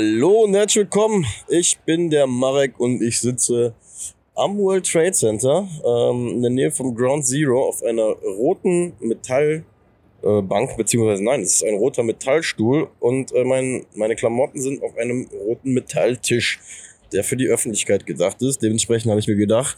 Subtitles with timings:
[0.00, 1.26] Hallo und herzlich willkommen.
[1.48, 3.74] Ich bin der Marek und ich sitze
[4.34, 10.70] am World Trade Center ähm, in der Nähe vom Ground Zero auf einer roten Metallbank,
[10.70, 14.96] äh, beziehungsweise nein, es ist ein roter Metallstuhl und äh, mein, meine Klamotten sind auf
[14.96, 16.60] einem roten Metalltisch,
[17.12, 18.62] der für die Öffentlichkeit gedacht ist.
[18.62, 19.76] Dementsprechend habe ich mir gedacht,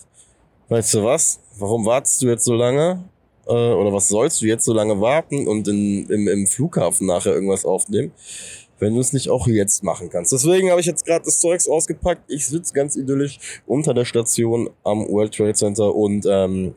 [0.69, 3.03] weißt du was, warum wartest du jetzt so lange?
[3.49, 7.35] Äh, oder was sollst du jetzt so lange warten und in, im, im Flughafen nachher
[7.35, 8.13] irgendwas aufnehmen?
[8.83, 10.33] Wenn du es nicht auch jetzt machen kannst.
[10.33, 12.25] Deswegen habe ich jetzt gerade das Zeugs ausgepackt.
[12.29, 16.75] Ich sitze ganz idyllisch unter der Station am World Trade Center und ähm,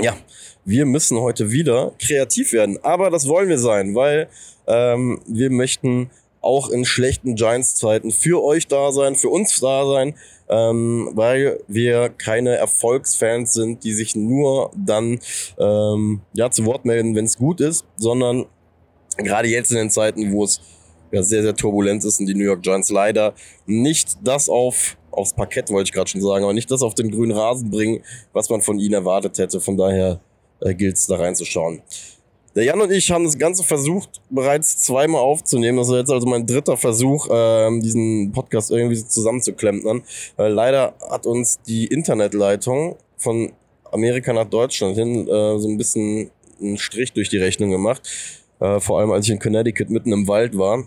[0.00, 0.16] ja,
[0.64, 2.78] wir müssen heute wieder kreativ werden.
[2.82, 4.28] Aber das wollen wir sein, weil
[4.68, 10.14] ähm, wir möchten auch in schlechten Giants-Zeiten für euch da sein, für uns da sein,
[10.48, 15.18] ähm, weil wir keine Erfolgsfans sind, die sich nur dann
[15.58, 18.46] ähm, ja zu Wort melden, wenn es gut ist, sondern
[19.18, 20.60] gerade jetzt in den Zeiten, wo es
[21.12, 23.34] ja, sehr, sehr turbulent ist und die New York Giants leider
[23.66, 27.10] nicht das auf, aufs Parkett, wollte ich gerade schon sagen, aber nicht das auf den
[27.10, 28.02] grünen Rasen bringen,
[28.32, 29.60] was man von ihnen erwartet hätte.
[29.60, 30.20] Von daher
[30.60, 31.82] äh, gilt es da reinzuschauen.
[32.56, 35.78] Der Jan und ich haben das Ganze versucht, bereits zweimal aufzunehmen.
[35.78, 38.96] Das ist jetzt also mein dritter Versuch, äh, diesen Podcast irgendwie.
[40.36, 43.52] Äh, leider hat uns die Internetleitung von
[43.92, 46.30] Amerika nach Deutschland hin äh, so ein bisschen
[46.60, 48.02] einen Strich durch die Rechnung gemacht.
[48.58, 50.84] Äh, vor allem als ich in Connecticut mitten im Wald war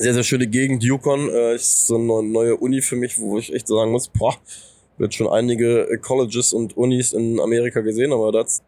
[0.00, 0.82] sehr, sehr schöne Gegend.
[0.82, 4.34] Yukon äh, ist so eine neue Uni für mich, wo ich echt sagen muss, boah,
[4.98, 8.62] wird schon einige äh, Colleges und Unis in Amerika gesehen, aber das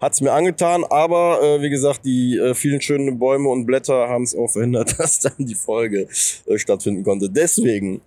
[0.00, 0.84] hat's mir angetan.
[0.84, 4.98] Aber äh, wie gesagt, die äh, vielen schönen Bäume und Blätter haben es auch verhindert,
[4.98, 6.08] dass dann die Folge
[6.46, 7.28] äh, stattfinden konnte.
[7.28, 8.00] Deswegen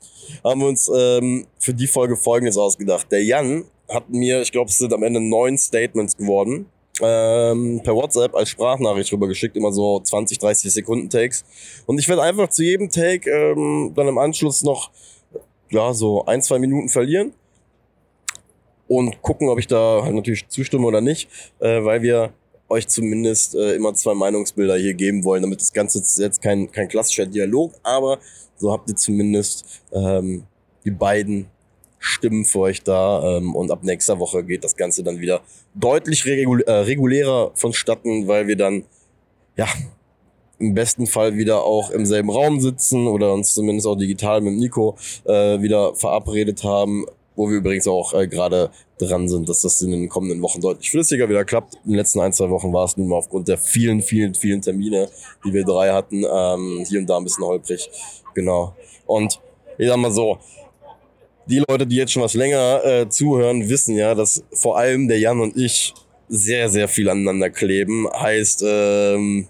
[0.43, 3.11] haben wir uns ähm, für die Folge Folgendes ausgedacht.
[3.11, 6.67] Der Jan hat mir, ich glaube, es sind am Ende neun Statements geworden
[7.01, 11.43] ähm, per WhatsApp als Sprachnachricht rübergeschickt, immer so 20, 30 Sekunden Takes.
[11.85, 14.91] Und ich werde einfach zu jedem Take ähm, dann im Anschluss noch
[15.69, 17.33] ja so ein, zwei Minuten verlieren
[18.87, 21.29] und gucken, ob ich da halt natürlich zustimme oder nicht,
[21.59, 22.33] äh, weil wir
[22.67, 26.87] euch zumindest äh, immer zwei Meinungsbilder hier geben wollen, damit das Ganze jetzt kein, kein
[26.87, 28.19] klassischer Dialog, aber
[28.57, 30.43] so habt ihr zumindest ähm,
[30.83, 31.47] die beiden
[32.01, 33.37] Stimmen für euch da.
[33.37, 35.41] Ähm, und ab nächster Woche geht das Ganze dann wieder
[35.75, 38.83] deutlich regul äh, regulärer vonstatten, weil wir dann,
[39.55, 39.67] ja,
[40.59, 44.55] im besten Fall wieder auch im selben Raum sitzen oder uns zumindest auch digital mit
[44.55, 49.81] Nico äh, wieder verabredet haben, wo wir übrigens auch äh, gerade dran sind, dass das
[49.81, 51.75] in den kommenden Wochen deutlich flüssiger wieder klappt.
[51.85, 54.61] In den letzten ein, zwei Wochen war es nun mal aufgrund der vielen, vielen, vielen
[54.61, 55.09] Termine,
[55.45, 57.89] die wir drei hatten, ähm, hier und da ein bisschen holprig.
[58.35, 58.75] Genau.
[59.05, 59.39] Und
[59.77, 60.37] ich sag mal so,
[61.51, 65.19] die Leute, die jetzt schon was länger äh, zuhören, wissen ja, dass vor allem der
[65.19, 65.93] Jan und ich
[66.29, 68.07] sehr, sehr viel aneinander kleben.
[68.09, 69.47] Heißt, ähm,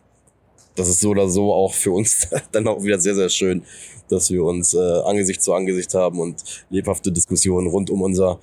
[0.76, 3.64] das ist so oder so auch für uns dann auch wieder sehr, sehr schön,
[4.10, 8.40] dass wir uns äh, Angesicht zu Angesicht haben und lebhafte Diskussionen rund um unser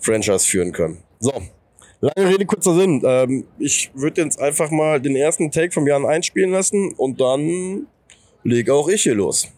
[0.00, 0.98] Franchise führen können.
[1.20, 1.32] So,
[2.00, 3.02] lange Rede, kurzer Sinn.
[3.04, 7.86] Ähm, ich würde jetzt einfach mal den ersten Take vom Jan einspielen lassen und dann
[8.42, 9.48] lege auch ich hier los.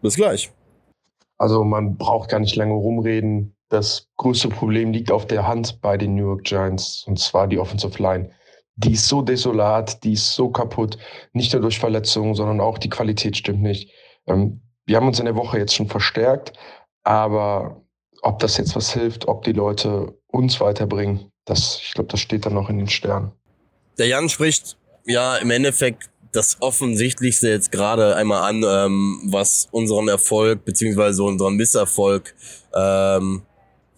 [0.00, 0.50] Bis gleich.
[1.38, 3.56] Also man braucht gar nicht lange rumreden.
[3.68, 7.58] Das größte Problem liegt auf der Hand bei den New York Giants, und zwar die
[7.58, 8.30] Offensive Line.
[8.76, 10.98] Die ist so desolat, die ist so kaputt,
[11.32, 13.90] nicht nur durch Verletzungen, sondern auch die Qualität stimmt nicht.
[14.26, 16.52] Ähm, wir haben uns in der Woche jetzt schon verstärkt,
[17.04, 17.80] aber
[18.22, 22.46] ob das jetzt was hilft, ob die Leute uns weiterbringen, das, ich glaube, das steht
[22.46, 23.32] dann noch in den Sternen.
[23.98, 30.08] Der Jan spricht ja im Endeffekt das Offensichtlichste jetzt gerade einmal an, ähm, was unseren
[30.08, 32.34] Erfolg beziehungsweise unseren Misserfolg
[32.74, 33.42] ähm,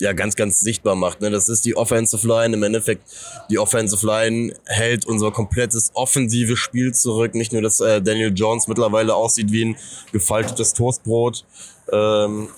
[0.00, 1.23] ja ganz, ganz sichtbar macht.
[1.23, 1.31] Ne?
[1.31, 2.55] Das ist die Offensive Line.
[2.55, 3.03] Im Endeffekt,
[3.50, 7.35] die Offensive Line hält unser komplettes offensive Spiel zurück.
[7.35, 9.77] Nicht nur, dass äh, Daniel Jones mittlerweile aussieht wie ein
[10.12, 11.47] gefaltetes Toastbrot.
[11.91, 12.49] Ähm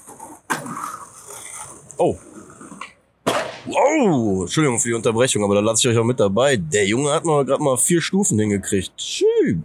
[1.99, 2.19] oh,
[3.67, 6.57] Wow, Entschuldigung für die Unterbrechung, aber da lasse ich euch auch mit dabei.
[6.57, 8.93] Der Junge hat mal gerade mal vier Stufen hingekriegt.
[9.01, 9.65] Schön.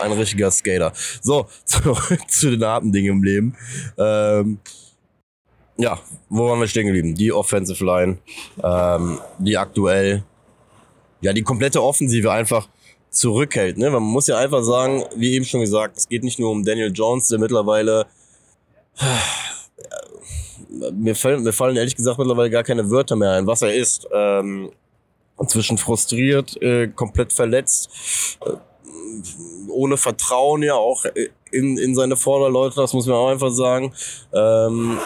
[0.00, 0.92] Ein richtiger Skater.
[1.20, 3.56] So, zurück zu den harten Dingen im Leben.
[3.98, 4.58] Ähm,
[5.76, 5.98] ja,
[6.28, 7.14] wo waren wir stehen geblieben?
[7.14, 8.18] Die Offensive Line,
[8.62, 10.24] ähm, die aktuell,
[11.20, 12.68] ja, die komplette Offensive einfach
[13.10, 13.78] zurückhält.
[13.78, 13.90] Ne?
[13.90, 16.92] Man muss ja einfach sagen, wie eben schon gesagt, es geht nicht nur um Daniel
[16.92, 18.06] Jones, der mittlerweile
[20.68, 24.06] mir fallen, mir fallen ehrlich gesagt mittlerweile gar keine Wörter mehr ein, was er ist.
[24.12, 24.70] Ähm,
[25.38, 28.52] inzwischen frustriert, äh, komplett verletzt, äh,
[29.68, 31.04] ohne Vertrauen ja auch
[31.50, 33.92] in, in seine Vorderleute, das muss man auch einfach sagen.
[34.32, 34.98] Ähm,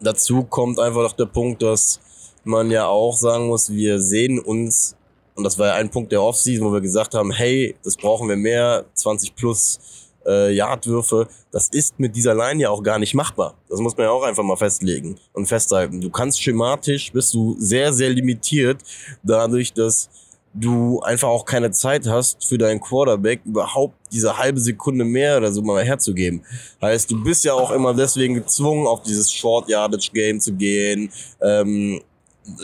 [0.00, 2.00] dazu kommt einfach noch der Punkt, dass
[2.44, 4.96] man ja auch sagen muss, wir sehen uns,
[5.34, 8.28] und das war ja ein Punkt der Offseason, wo wir gesagt haben, hey, das brauchen
[8.28, 9.78] wir mehr, 20 plus
[10.26, 11.28] äh, Yardwürfe.
[11.50, 13.54] Das ist mit dieser Line ja auch gar nicht machbar.
[13.68, 16.00] Das muss man ja auch einfach mal festlegen und festhalten.
[16.00, 18.82] Du kannst schematisch, bist du sehr, sehr limitiert
[19.22, 20.08] dadurch, dass
[20.54, 25.52] du einfach auch keine Zeit hast für deinen Quarterback überhaupt diese halbe Sekunde mehr oder
[25.52, 26.42] so mal herzugeben.
[26.80, 31.10] Heißt, du bist ja auch immer deswegen gezwungen, auf dieses Short Yardage Game zu gehen.
[31.40, 32.02] Ähm,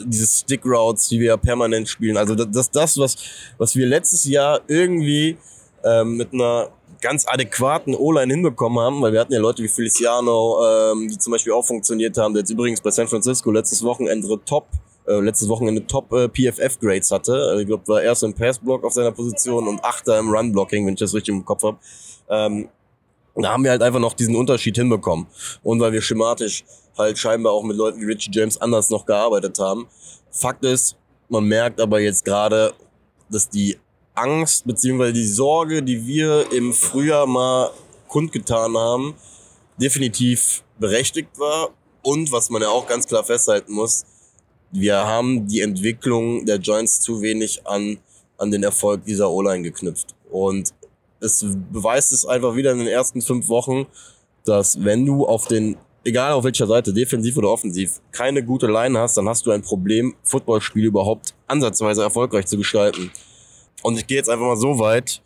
[0.04, 2.16] diese Stick Routes, die wir ja permanent spielen.
[2.16, 3.16] Also das, das, das was,
[3.58, 5.38] was wir letztes Jahr irgendwie
[5.84, 6.68] ähm, mit einer
[7.00, 11.32] ganz adäquaten O-Line hinbekommen haben, weil wir hatten ja Leute wie Feliciano, ähm, die zum
[11.32, 14.66] Beispiel auch funktioniert haben, der jetzt übrigens bei San Francisco letztes Wochenende Top,
[15.06, 17.32] äh, letztes Wochenende Top äh, PFF-Grades hatte.
[17.32, 20.94] Also ich glaube, war erst im Pass-Block auf seiner Position und Achter im Run-Blocking, wenn
[20.94, 21.78] ich das richtig im Kopf habe.
[22.28, 22.68] Ähm,
[23.36, 25.26] da haben wir halt einfach noch diesen Unterschied hinbekommen.
[25.62, 26.64] Und weil wir schematisch
[26.96, 29.86] halt scheinbar auch mit Leuten wie Richie James anders noch gearbeitet haben.
[30.30, 30.96] Fakt ist,
[31.28, 32.72] man merkt aber jetzt gerade,
[33.30, 33.78] dass die
[34.18, 37.70] Angst beziehungsweise die Sorge, die wir im Frühjahr mal
[38.08, 39.14] kundgetan haben,
[39.80, 41.70] definitiv berechtigt war.
[42.02, 44.04] Und was man ja auch ganz klar festhalten muss,
[44.70, 47.98] wir haben die Entwicklung der Giants zu wenig an,
[48.36, 50.14] an den Erfolg dieser O-Line geknüpft.
[50.30, 50.74] Und
[51.20, 53.86] es beweist es einfach wieder in den ersten fünf Wochen,
[54.44, 58.98] dass wenn du auf den, egal auf welcher Seite, defensiv oder offensiv, keine gute Line
[58.98, 63.10] hast, dann hast du ein Problem, Footballspiel überhaupt ansatzweise erfolgreich zu gestalten.
[63.82, 65.22] Und ich gehe jetzt einfach mal so weit,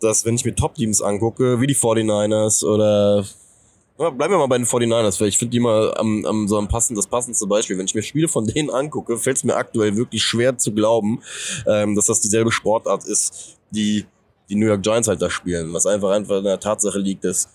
[0.00, 3.24] dass wenn ich mir Top-Teams angucke, wie die 49ers oder
[3.98, 6.58] ja, bleiben wir mal bei den 49ers, weil ich finde die mal am, am so
[6.58, 7.78] am passend, das passendste Beispiel.
[7.78, 11.22] Wenn ich mir Spiele von denen angucke, fällt es mir aktuell wirklich schwer zu glauben,
[11.66, 14.04] ähm, dass das dieselbe Sportart ist, die
[14.48, 15.72] die New York Giants halt da spielen.
[15.72, 17.48] Was einfach einfach in der Tatsache liegt, dass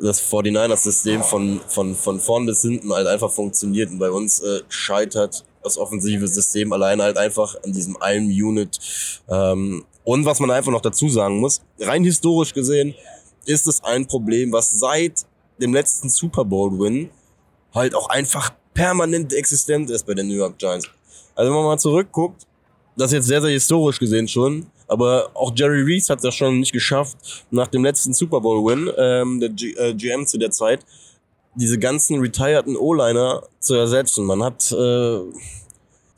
[0.00, 4.60] das 49ers-System von, von, von vorn bis hinten halt einfach funktioniert und bei uns äh,
[4.68, 8.78] scheitert das offensive System allein halt einfach an diesem einen Unit.
[9.28, 12.94] Ähm, und was man einfach noch dazu sagen muss, rein historisch gesehen
[13.44, 15.26] ist es ein Problem, was seit
[15.60, 17.10] dem letzten Super Bowl-Win
[17.74, 20.88] halt auch einfach permanent existent ist bei den New York Giants.
[21.34, 22.46] Also wenn man mal zurückguckt,
[22.96, 26.60] das ist jetzt sehr, sehr historisch gesehen schon, aber auch Jerry Reese hat ja schon
[26.60, 27.16] nicht geschafft,
[27.50, 30.80] nach dem letzten Super Bowl-Win, ähm, der G äh, GM zu der Zeit,
[31.54, 34.24] diese ganzen retireden O-Liner zu ersetzen.
[34.24, 35.20] Man hat äh,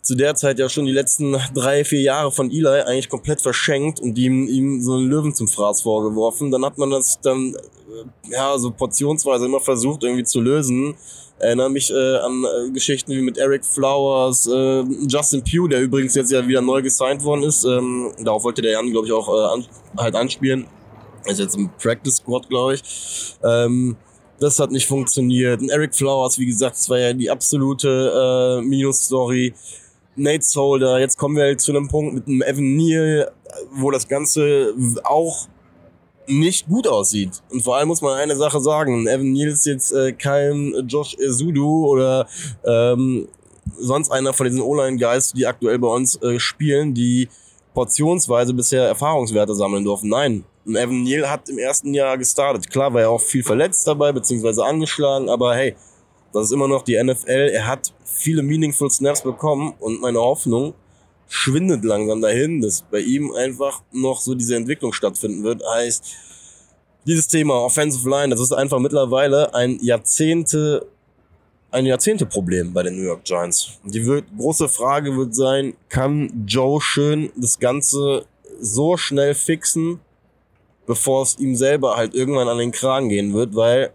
[0.02, 4.00] zu der Zeit ja schon die letzten drei, vier Jahre von Eli eigentlich komplett verschenkt
[4.00, 6.50] und ihm, ihm so einen Löwen zum Fraß vorgeworfen.
[6.50, 10.94] Dann hat man das dann äh, ja so portionsweise immer versucht irgendwie zu lösen.
[11.42, 16.14] Erinnere mich äh, an äh, Geschichten wie mit Eric Flowers, äh, Justin Pugh, der übrigens
[16.14, 17.64] jetzt ja wieder neu gesigned worden ist.
[17.64, 19.66] Ähm, darauf wollte der Jan, glaube ich, auch äh, an,
[19.98, 20.66] halt anspielen.
[21.24, 23.36] Ist jetzt im Practice Squad, glaube ich.
[23.42, 23.96] Ähm,
[24.38, 25.60] das hat nicht funktioniert.
[25.60, 29.52] Und Eric Flowers, wie gesagt, das war ja die absolute äh, Minus-Story.
[30.14, 33.32] Nate Solder, jetzt kommen wir halt zu einem Punkt mit einem Evan Neal,
[33.72, 34.74] wo das Ganze
[35.04, 35.48] auch
[36.26, 37.42] nicht gut aussieht.
[37.50, 39.06] Und vor allem muss man eine Sache sagen.
[39.06, 42.26] Evan Neal ist jetzt äh, kein Josh Ezudu oder
[42.64, 43.29] ähm,
[43.79, 47.29] sonst einer von diesen O-Line-Guys, die aktuell bei uns äh, spielen, die
[47.74, 50.08] portionsweise bisher Erfahrungswerte sammeln durften.
[50.08, 52.70] Nein, Evan Neal hat im ersten Jahr gestartet.
[52.70, 55.74] Klar war er auch viel verletzt dabei, beziehungsweise angeschlagen, aber hey,
[56.32, 57.50] das ist immer noch die NFL.
[57.52, 60.74] Er hat viele meaningful Snaps bekommen und meine Hoffnung
[61.32, 65.62] schwindet langsam dahin, dass bei ihm einfach noch so diese Entwicklung stattfinden wird.
[65.67, 66.05] Heißt,
[67.06, 70.86] dieses Thema Offensive Line, das ist einfach mittlerweile ein Jahrzehnte
[71.70, 73.81] ein Jahrzehnte-Problem bei den New York Giants.
[73.82, 78.27] Die wird, große Frage wird sein, kann Joe Schön das Ganze
[78.60, 80.01] so schnell fixen,
[80.86, 83.91] bevor es ihm selber halt irgendwann an den Kragen gehen wird, weil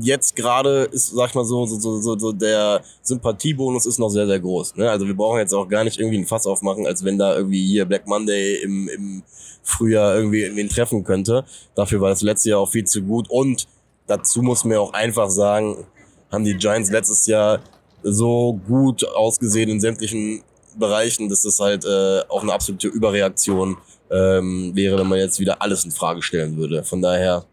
[0.00, 4.26] jetzt gerade ist, sag ich mal so, so, so, so der Sympathiebonus ist noch sehr,
[4.26, 4.76] sehr groß.
[4.76, 4.90] Ne?
[4.90, 7.66] Also wir brauchen jetzt auch gar nicht irgendwie ein Fass aufmachen, als wenn da irgendwie
[7.66, 9.22] hier Black Monday im, im
[9.62, 11.44] Frühjahr irgendwie irgendwen treffen könnte.
[11.74, 13.28] Dafür war das letzte Jahr auch viel zu gut.
[13.30, 13.66] Und
[14.06, 15.86] dazu muss man auch einfach sagen,
[16.30, 17.60] haben die Giants letztes Jahr
[18.02, 20.42] so gut ausgesehen in sämtlichen
[20.78, 23.76] Bereichen, dass das halt äh, auch eine absolute Überreaktion
[24.10, 26.84] ähm, wäre, wenn man jetzt wieder alles in Frage stellen würde.
[26.84, 27.44] Von daher,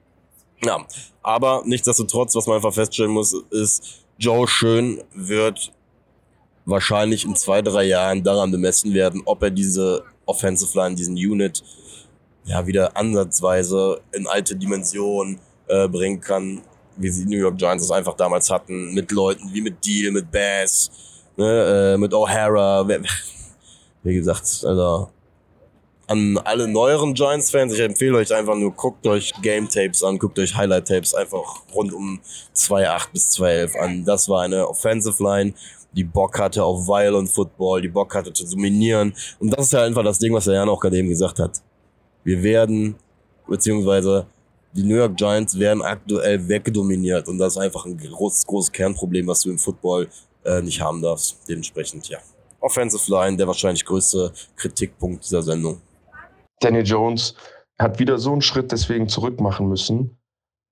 [0.63, 0.85] ja.
[1.21, 5.71] Aber nichtsdestotrotz, was man einfach feststellen muss, ist, Joe Schön wird
[6.65, 11.63] wahrscheinlich in zwei, drei Jahren daran bemessen werden, ob er diese Offensive Line, diesen Unit,
[12.45, 16.61] ja, wieder ansatzweise in alte Dimensionen äh, bringen kann,
[16.95, 20.31] wie sie New York Giants es einfach damals hatten, mit Leuten wie mit Deal, mit
[20.31, 20.89] Bass,
[21.35, 22.87] ne, äh, mit O'Hara.
[24.03, 25.09] Wie gesagt, also
[26.07, 30.55] an alle neueren Giants-Fans, ich empfehle euch einfach nur, guckt euch Game-Tapes an, guckt euch
[30.55, 32.21] Highlight-Tapes einfach rund um
[32.55, 34.05] 2.8 bis 2.11 an.
[34.05, 35.53] Das war eine Offensive Line,
[35.91, 39.13] die Bock hatte auf Violent Football, die Bock hatte zu dominieren.
[39.39, 41.61] Und das ist ja einfach das Ding, was der Jan auch gerade eben gesagt hat.
[42.23, 42.95] Wir werden,
[43.45, 44.27] beziehungsweise
[44.73, 49.27] die New York Giants werden aktuell wegdominiert und das ist einfach ein großes, großes Kernproblem,
[49.27, 50.07] was du im Football
[50.45, 51.37] äh, nicht haben darfst.
[51.49, 52.19] Dementsprechend, ja.
[52.59, 55.81] Offensive Line, der wahrscheinlich größte Kritikpunkt dieser Sendung.
[56.59, 57.35] Daniel Jones
[57.77, 60.17] hat wieder so einen Schritt deswegen zurückmachen müssen.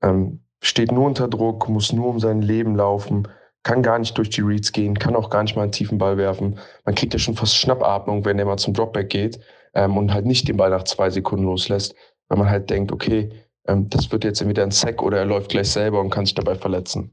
[0.01, 3.27] Ähm, steht nur unter Druck, muss nur um sein Leben laufen,
[3.63, 6.17] kann gar nicht durch die Reads gehen, kann auch gar nicht mal einen tiefen Ball
[6.17, 6.59] werfen.
[6.85, 9.39] Man kriegt ja schon fast Schnappatmung, wenn er mal zum Dropback geht
[9.73, 11.95] ähm, und halt nicht den Ball nach zwei Sekunden loslässt,
[12.29, 13.31] weil man halt denkt, okay,
[13.67, 16.35] ähm, das wird jetzt entweder ein Sack oder er läuft gleich selber und kann sich
[16.35, 17.11] dabei verletzen.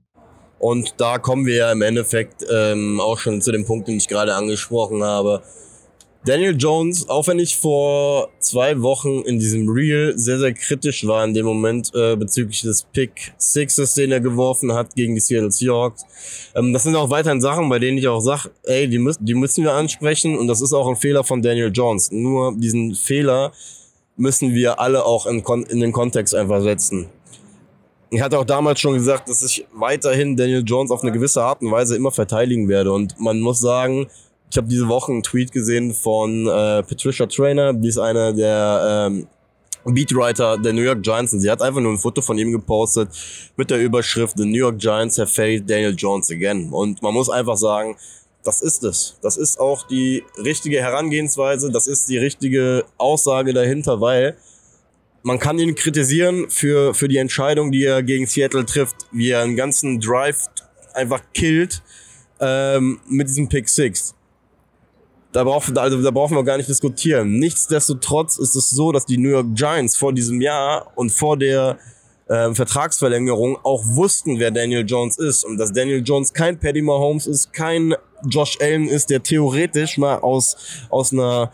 [0.58, 4.06] Und da kommen wir ja im Endeffekt ähm, auch schon zu dem Punkt, den ich
[4.06, 5.42] gerade angesprochen habe.
[6.24, 11.24] Daniel Jones, auch wenn ich vor zwei Wochen in diesem Reel sehr, sehr kritisch war
[11.24, 15.50] in dem Moment äh, bezüglich des Pick Sixes, den er geworfen hat gegen die Seattle
[15.50, 16.04] Seahawks.
[16.54, 19.34] Ähm, das sind auch weiterhin Sachen, bei denen ich auch sage, ey, die, müssen, die
[19.34, 22.12] müssen wir ansprechen und das ist auch ein Fehler von Daniel Jones.
[22.12, 23.50] Nur diesen Fehler
[24.16, 27.08] müssen wir alle auch in, in den Kontext einfach setzen.
[28.10, 31.62] Ich hatte auch damals schon gesagt, dass ich weiterhin Daniel Jones auf eine gewisse Art
[31.62, 32.92] und Weise immer verteidigen werde.
[32.92, 34.06] Und man muss sagen,
[34.52, 39.09] ich habe diese Woche einen Tweet gesehen von äh, Patricia Trainer, die ist eine der
[39.11, 39.26] ähm,
[39.87, 43.09] Beatwriter der New York Giants und sie hat einfach nur ein Foto von ihm gepostet
[43.56, 46.68] mit der Überschrift The New York Giants have failed Daniel Jones again.
[46.71, 47.97] Und man muss einfach sagen,
[48.44, 49.16] das ist es.
[49.23, 54.37] Das ist auch die richtige Herangehensweise, das ist die richtige Aussage dahinter, weil
[55.23, 59.40] man kann ihn kritisieren für, für die Entscheidung, die er gegen Seattle trifft, wie er
[59.40, 60.44] einen ganzen Drive
[60.92, 61.82] einfach killt
[62.38, 64.14] ähm, mit diesem Pick Six.
[65.32, 67.38] Da brauchen, also, da brauchen wir gar nicht diskutieren.
[67.38, 71.78] Nichtsdestotrotz ist es so, dass die New York Giants vor diesem Jahr und vor der
[72.28, 77.26] äh, Vertragsverlängerung auch wussten, wer Daniel Jones ist und dass Daniel Jones kein Paddy Mahomes
[77.26, 77.94] ist, kein
[78.28, 80.56] Josh Allen ist, der theoretisch mal aus,
[80.90, 81.50] aus einer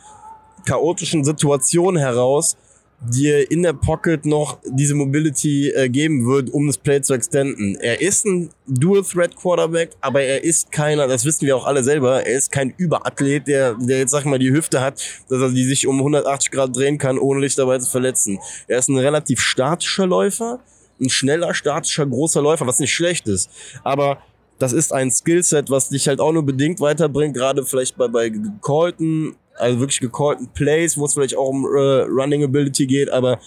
[0.66, 2.56] chaotischen Situation heraus
[3.00, 7.76] dir in der Pocket noch diese Mobility äh, geben wird, um das Play zu extenden.
[7.76, 12.36] Er ist ein Dual-Threat-Quarterback, aber er ist keiner, das wissen wir auch alle selber, er
[12.36, 15.64] ist kein Überathlet, der, der jetzt, sag ich mal, die Hüfte hat, dass er die
[15.64, 18.38] sich um 180 Grad drehen kann, ohne sich dabei zu verletzen.
[18.66, 20.60] Er ist ein relativ statischer Läufer,
[21.00, 23.48] ein schneller, statischer, großer Läufer, was nicht schlecht ist.
[23.84, 24.18] Aber
[24.58, 28.28] das ist ein Skillset, was dich halt auch nur bedingt weiterbringt, gerade vielleicht bei, bei
[28.28, 33.40] gecallten also wirklich gecallten Plays, wo es vielleicht auch um äh, Running Ability geht, aber,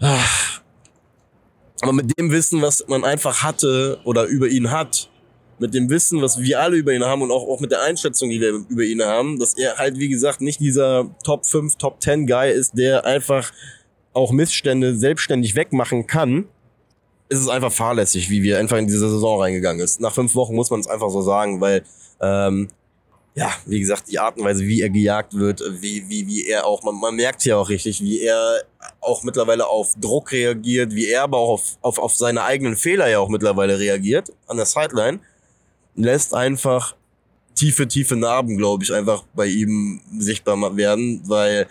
[0.00, 0.62] ach,
[1.80, 5.10] aber mit dem Wissen, was man einfach hatte oder über ihn hat,
[5.58, 8.30] mit dem Wissen, was wir alle über ihn haben und auch, auch mit der Einschätzung,
[8.30, 12.02] die wir über ihn haben, dass er halt, wie gesagt, nicht dieser Top 5, Top
[12.02, 13.52] 10 Guy ist, der einfach
[14.12, 16.48] auch Missstände selbstständig wegmachen kann,
[17.28, 20.00] ist es einfach fahrlässig, wie wir einfach in diese Saison reingegangen ist.
[20.00, 21.82] Nach fünf Wochen muss man es einfach so sagen, weil
[22.20, 22.68] ähm,
[23.34, 26.66] ja, wie gesagt, die Art und Weise, wie er gejagt wird, wie, wie, wie er
[26.66, 28.62] auch, man, man merkt ja auch richtig, wie er
[29.00, 33.08] auch mittlerweile auf Druck reagiert, wie er aber auch auf, auf, auf seine eigenen Fehler
[33.08, 35.20] ja auch mittlerweile reagiert an der Sideline,
[35.94, 36.94] lässt einfach
[37.54, 41.68] tiefe, tiefe Narben, glaube ich, einfach bei ihm sichtbar werden, weil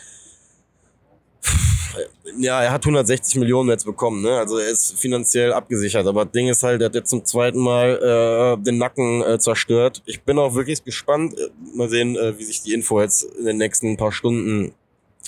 [2.40, 4.38] ja, er hat 160 Millionen jetzt bekommen, ne?
[4.38, 6.08] Also er ist finanziell abgesichert.
[6.08, 9.40] Aber das Ding ist halt, er hat jetzt zum zweiten Mal äh, den Nacken äh,
[9.40, 10.02] zerstört.
[10.06, 11.34] Ich bin auch wirklich gespannt.
[11.38, 14.74] Äh, mal sehen, äh, wie sich die Info jetzt in den nächsten paar Stunden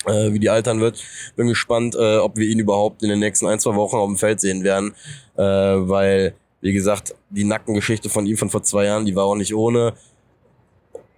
[0.06, 1.02] äh, wie die altern wird.
[1.36, 4.18] Bin gespannt, äh, ob wir ihn überhaupt in den nächsten ein, zwei Wochen auf dem
[4.18, 4.94] Feld sehen werden.
[5.36, 9.36] Äh, weil, wie gesagt, die Nackengeschichte von ihm von vor zwei Jahren, die war auch
[9.36, 9.94] nicht ohne.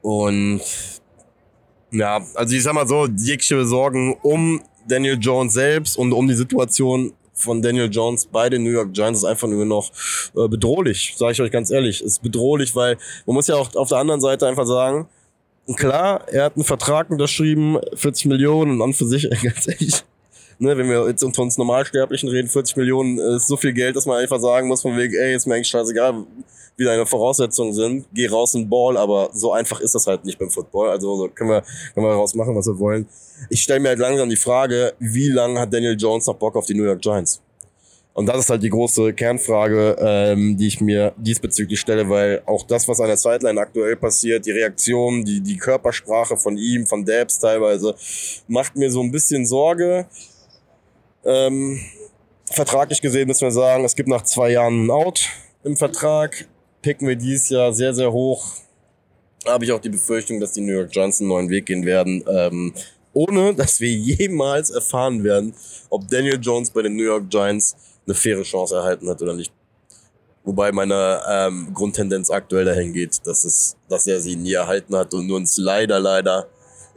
[0.03, 0.61] Und
[1.91, 6.35] ja, also ich sag mal so, jegliche Sorgen um Daniel Jones selbst und um die
[6.35, 9.91] Situation von Daniel Jones bei den New York Giants ist einfach nur noch
[10.35, 12.03] äh, bedrohlich, sage ich euch ganz ehrlich.
[12.03, 15.07] Ist bedrohlich, weil man muss ja auch auf der anderen Seite einfach sagen,
[15.77, 20.03] klar, er hat einen Vertrag unterschrieben, 40 Millionen und an für sich, ganz ehrlich,
[20.59, 24.07] ne, wenn wir jetzt unter uns Normalsterblichen reden, 40 Millionen ist so viel Geld, dass
[24.07, 26.25] man einfach sagen muss von wegen, ey, ist mir eigentlich scheißegal,
[26.77, 30.39] wie deine Voraussetzungen sind, geh raus in Ball, aber so einfach ist das halt nicht
[30.39, 30.91] beim Football.
[30.91, 31.63] Also können wir,
[31.95, 33.09] können wir daraus machen, was wir wollen.
[33.49, 36.67] Ich stelle mir halt langsam die Frage, wie lange hat Daniel Jones noch Bock auf
[36.67, 37.41] die New York Giants?
[38.17, 42.67] Und das ist halt die große Kernfrage, ähm, die ich mir diesbezüglich stelle, weil auch
[42.67, 47.05] das, was an der Sideline aktuell passiert, die Reaktion, die, die Körpersprache von ihm, von
[47.05, 47.95] Dabs teilweise,
[48.49, 50.07] macht mir so ein bisschen Sorge.
[51.27, 51.81] Ähm,
[52.51, 55.29] vertraglich gesehen müssen wir sagen, es gibt nach zwei Jahren ein Out
[55.67, 56.47] im Vertrag
[56.81, 58.47] picken wir dieses Jahr sehr, sehr hoch.
[59.45, 62.23] Habe ich auch die Befürchtung, dass die New York Giants einen neuen Weg gehen werden.
[62.29, 62.73] Ähm,
[63.13, 65.55] ohne dass wir jemals erfahren werden,
[65.91, 67.75] ob Daniel Jones bei den New York Giants
[68.07, 69.53] eine faire Chance erhalten hat oder nicht.
[70.45, 75.13] Wobei meine ähm, Grundtendenz aktuell dahin geht, dass, es, dass er sie nie erhalten hat
[75.15, 76.47] und uns leider, leider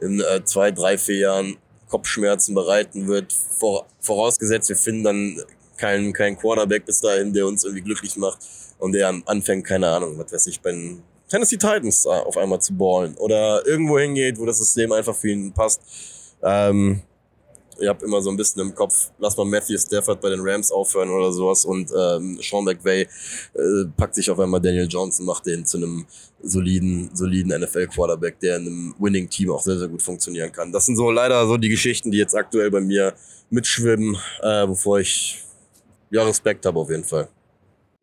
[0.00, 1.56] in äh, zwei, drei, vier Jahren
[1.90, 3.34] Kopfschmerzen bereiten wird,
[4.00, 5.42] vorausgesetzt, wir finden dann
[5.76, 8.38] keinen, keinen Quarterback bis dahin, der uns irgendwie glücklich macht
[8.78, 12.74] und der anfängt, keine Ahnung, was weiß ich, bei den Tennessee Titans auf einmal zu
[12.74, 15.80] ballen oder irgendwo hingeht, wo das System einfach für ihn passt.
[16.42, 17.02] Ähm,
[17.80, 20.70] ich habe immer so ein bisschen im Kopf, lass mal Matthew Stafford bei den Rams
[20.70, 23.08] aufhören oder sowas und ähm, Sean McVay äh,
[23.96, 26.06] packt sich auf einmal Daniel Johnson, macht den zu einem
[26.42, 30.72] soliden, soliden NFL-Quarterback, der in einem Winning-Team auch sehr, sehr gut funktionieren kann.
[30.72, 33.14] Das sind so leider so die Geschichten, die jetzt aktuell bei mir
[33.50, 35.42] mitschwimmen, äh, wovor ich
[36.10, 37.28] ja Respekt habe auf jeden Fall.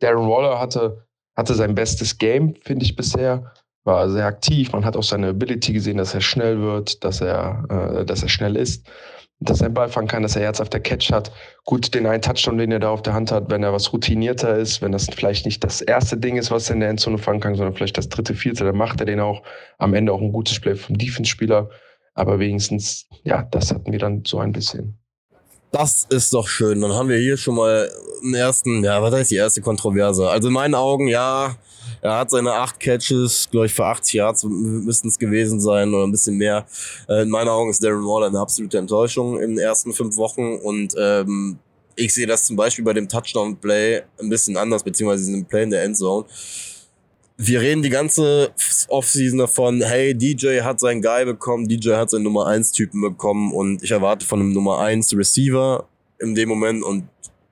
[0.00, 1.04] Darren Waller hatte,
[1.36, 3.52] hatte sein bestes Game, finde ich bisher
[3.88, 4.70] war sehr aktiv.
[4.72, 8.28] Man hat auch seine Ability gesehen, dass er schnell wird, dass er, äh, dass er
[8.28, 8.86] schnell ist
[9.40, 11.30] dass er Ball fangen kann, dass er Herz auf der Catch hat.
[11.64, 14.56] Gut, den einen Touchdown, den er da auf der Hand hat, wenn er was routinierter
[14.56, 17.40] ist, wenn das vielleicht nicht das erste Ding ist, was er in der Endzone fangen
[17.40, 19.42] kann, sondern vielleicht das dritte, vierte, dann macht er den auch.
[19.78, 21.70] Am Ende auch ein gutes Play vom Defense-Spieler.
[22.14, 24.98] Aber wenigstens, ja, das hatten wir dann so ein bisschen.
[25.70, 26.80] Das ist doch schön.
[26.80, 27.88] Dann haben wir hier schon mal
[28.24, 30.28] einen ersten, ja, was heißt die erste Kontroverse?
[30.28, 31.56] Also in meinen Augen, ja,
[32.00, 36.04] er hat seine acht Catches, glaube ich, für 80 Yards müssten es gewesen sein oder
[36.04, 36.66] ein bisschen mehr.
[37.08, 40.56] Äh, in meinen Augen ist Darren Waller eine absolute Enttäuschung in den ersten fünf Wochen
[40.56, 41.58] und ähm,
[41.96, 45.70] ich sehe das zum Beispiel bei dem Touchdown-Play ein bisschen anders, beziehungsweise diesem Play in
[45.70, 46.26] der Endzone.
[47.36, 48.50] Wir reden die ganze
[48.88, 53.52] Offseason davon, hey, DJ hat seinen Guy bekommen, DJ hat seinen Nummer 1 Typen bekommen
[53.52, 55.86] und ich erwarte von einem Nummer 1 Receiver
[56.18, 57.08] in dem Moment und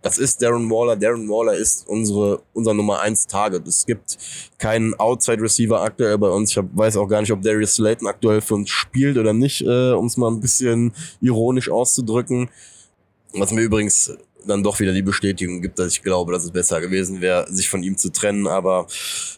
[0.07, 0.95] das ist Darren Waller.
[0.95, 3.67] Darren Waller ist unsere, unser Nummer 1 Target.
[3.67, 4.19] Es gibt
[4.57, 6.53] keinen Outside Receiver aktuell bei uns.
[6.53, 9.63] Ich hab, weiß auch gar nicht, ob Darius Slayton aktuell für uns spielt oder nicht,
[9.63, 12.51] äh, um es mal ein bisschen ironisch auszudrücken.
[13.33, 16.81] Was mir übrigens dann doch wieder die Bestätigung gibt, dass ich glaube, dass es besser
[16.81, 18.87] gewesen wäre, sich von ihm zu trennen, aber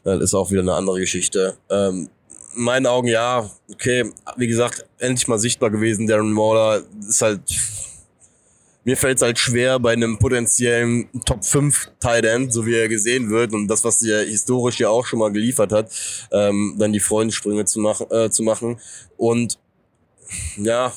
[0.04, 1.56] das ist auch wieder eine andere Geschichte.
[1.70, 2.10] Ähm,
[2.54, 6.06] in meinen Augen ja, okay, wie gesagt, endlich mal sichtbar gewesen.
[6.06, 7.40] Darren Waller ist halt
[8.88, 12.88] mir fällt es halt schwer bei einem potenziellen Top 5 Tight End, so wie er
[12.88, 15.90] gesehen wird und das, was er historisch ja auch schon mal geliefert hat,
[16.32, 18.80] ähm, dann die Freundensprünge zu, machen äh, zu machen.
[19.18, 19.58] Und
[20.56, 20.90] ja,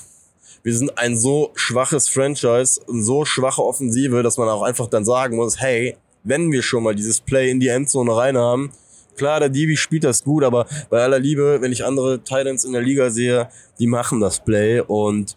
[0.63, 5.04] wir sind ein so schwaches Franchise und so schwache Offensive, dass man auch einfach dann
[5.04, 8.71] sagen muss, hey, wenn wir schon mal dieses Play in die Endzone rein haben,
[9.17, 12.71] klar, der Divi spielt das gut, aber bei aller Liebe, wenn ich andere Titans in
[12.71, 13.49] der Liga sehe,
[13.80, 15.36] die machen das Play und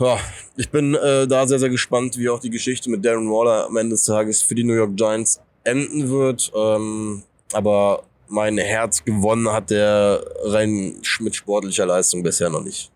[0.00, 0.18] ja,
[0.56, 3.76] ich bin äh, da sehr, sehr gespannt, wie auch die Geschichte mit Darren Waller am
[3.76, 6.52] Ende des Tages für die New York Giants enden wird.
[6.54, 12.92] Ähm, aber mein Herz gewonnen hat der rein mit sportlicher Leistung bisher noch nicht.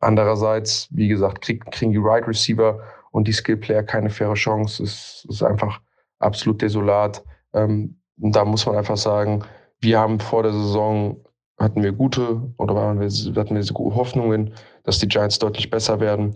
[0.00, 2.80] Andererseits, wie gesagt, krieg, kriegen die Right Receiver
[3.10, 4.82] und die Skill Player keine faire Chance.
[4.82, 5.80] Es ist einfach
[6.20, 7.24] absolut desolat.
[7.52, 9.44] Ähm, da muss man einfach sagen,
[9.80, 11.24] wir haben vor der Saison
[11.58, 14.54] hatten wir gute oder waren wir, hatten wir gute Hoffnungen,
[14.88, 16.34] dass die Giants deutlich besser werden.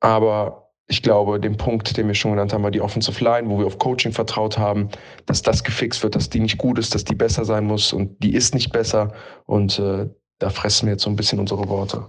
[0.00, 3.58] Aber ich glaube, den Punkt, den wir schon genannt haben, war die Offensive Line, wo
[3.58, 4.88] wir auf Coaching vertraut haben,
[5.26, 8.22] dass das gefixt wird, dass die nicht gut ist, dass die besser sein muss und
[8.22, 9.12] die ist nicht besser.
[9.44, 12.06] Und äh, da fressen wir jetzt so ein bisschen unsere Worte.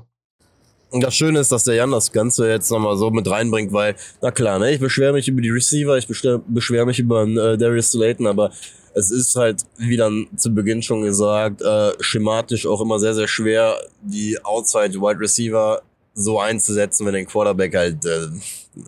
[0.91, 3.95] Und das Schöne ist, dass der Jan das Ganze jetzt nochmal so mit reinbringt, weil,
[4.21, 7.91] na klar, ne, ich beschwere mich über die Receiver, ich beschwere mich über äh, Darius
[7.91, 8.51] Slayton, aber
[8.95, 13.27] es ist halt, wie dann zu Beginn schon gesagt, äh, schematisch auch immer sehr, sehr
[13.27, 15.81] schwer, die Outside Wide Receiver
[16.13, 18.27] so einzusetzen, wenn ein Quarterback halt äh,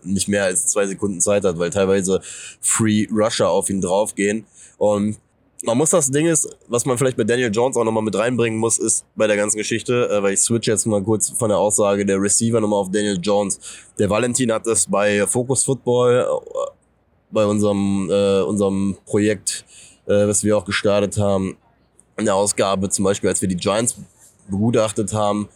[0.02, 2.22] nicht mehr als zwei Sekunden Zeit hat, weil teilweise
[2.60, 4.46] Free Rusher auf ihn draufgehen.
[4.78, 5.18] Und
[5.62, 8.58] man muss das Ding ist, was man vielleicht bei Daniel Jones auch nochmal mit reinbringen
[8.58, 11.58] muss, ist bei der ganzen Geschichte, äh, weil ich switch jetzt mal kurz von der
[11.58, 13.60] Aussage der Receiver nochmal auf Daniel Jones.
[13.98, 16.70] Der Valentin hat das bei Focus Football, äh,
[17.30, 19.66] bei unserem, äh, unserem Projekt
[20.08, 21.56] äh, was wir auch gestartet haben.
[22.16, 23.96] In der Ausgabe zum Beispiel, als wir die Giants
[24.48, 25.48] begutachtet haben,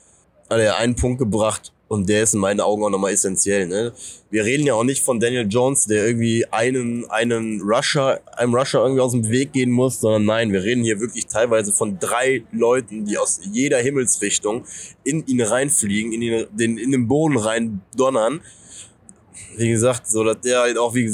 [0.48, 3.66] hat er einen Punkt gebracht und der ist in meinen Augen auch nochmal essentiell.
[3.66, 3.92] Ne?
[4.30, 8.82] Wir reden ja auch nicht von Daniel Jones, der irgendwie einen, einen Rusher, einem Rusher
[8.82, 12.44] irgendwie aus dem Weg gehen muss, sondern nein, wir reden hier wirklich teilweise von drei
[12.52, 14.64] Leuten, die aus jeder Himmelsrichtung
[15.04, 18.40] in ihn reinfliegen, in, ihn, den, in den Boden rein donnern.
[19.56, 21.10] Wie gesagt, so dass der halt auch, wie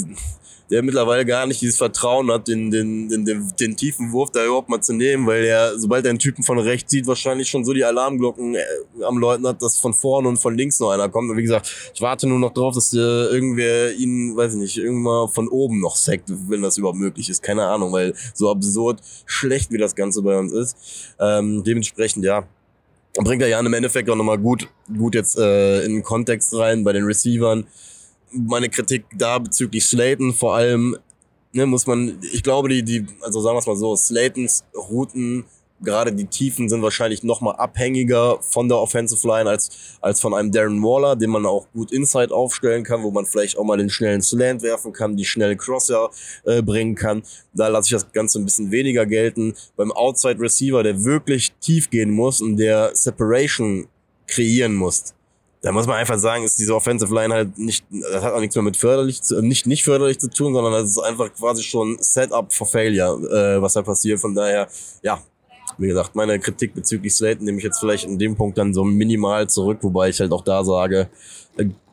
[0.69, 4.45] der mittlerweile gar nicht dieses Vertrauen hat, den, den, den, den, den tiefen Wurf da
[4.45, 7.65] überhaupt mal zu nehmen, weil er, sobald er einen Typen von rechts sieht, wahrscheinlich schon
[7.65, 8.63] so die Alarmglocken äh,
[9.03, 11.31] am Leuten hat, dass von vorne und von links noch einer kommt.
[11.31, 14.77] Und wie gesagt, ich warte nur noch drauf, dass der irgendwer ihn, weiß ich nicht,
[14.77, 17.41] irgendwann von oben noch sackt, wenn das überhaupt möglich ist.
[17.41, 20.77] Keine Ahnung, weil so absurd schlecht wie das Ganze bei uns ist.
[21.19, 22.47] Ähm, dementsprechend, ja,
[23.15, 26.83] bringt er ja im Endeffekt auch nochmal gut, gut jetzt äh, in den Kontext rein
[26.83, 27.65] bei den Receivern
[28.31, 30.97] meine Kritik da bezüglich Slayton vor allem,
[31.53, 35.45] ne, muss man, ich glaube, die, die, also sagen wir es mal so, Slaytons Routen
[35.81, 40.33] gerade die Tiefen sind wahrscheinlich noch mal abhängiger von der Offensive Line als, als von
[40.33, 43.77] einem Darren Waller, den man auch gut Inside aufstellen kann, wo man vielleicht auch mal
[43.77, 46.09] den schnellen Slant werfen kann, die schnelle Crosser
[46.45, 47.23] äh, bringen kann.
[47.53, 49.53] Da lasse ich das Ganze ein bisschen weniger gelten.
[49.75, 53.87] Beim Outside Receiver, der wirklich tief gehen muss und der Separation
[54.27, 55.13] kreieren muss,
[55.61, 58.55] da muss man einfach sagen, ist diese Offensive Line halt nicht, das hat auch nichts
[58.55, 61.97] mehr mit förderlich, zu, nicht, nicht förderlich zu tun, sondern das ist einfach quasi schon
[61.99, 64.19] Setup for Failure, äh, was da passiert.
[64.19, 64.69] Von daher,
[65.01, 65.21] ja,
[65.77, 68.83] wie gesagt, meine Kritik bezüglich Slayton nehme ich jetzt vielleicht in dem Punkt dann so
[68.83, 71.09] minimal zurück, wobei ich halt auch da sage,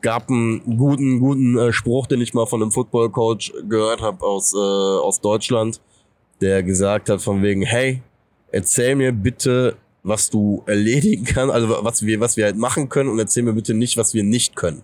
[0.01, 4.25] gab einen guten, guten äh, Spruch, den ich mal von einem Football Coach gehört habe
[4.25, 5.81] aus, äh, aus Deutschland,
[6.41, 8.01] der gesagt hat von wegen, hey,
[8.51, 9.75] erzähl mir bitte
[10.07, 13.53] was du erledigen kannst, also was wir, was wir halt machen können und erzähl mir
[13.53, 14.83] bitte nicht, was wir nicht können.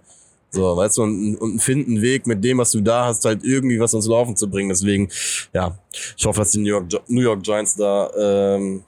[0.51, 3.79] So, weißt du, und, und einen Weg mit dem, was du da hast, halt irgendwie
[3.79, 4.69] was ins Laufen zu bringen.
[4.69, 5.09] Deswegen,
[5.51, 5.79] ja,
[6.15, 8.83] ich hoffe, dass die New York, New York Giants da, ähm,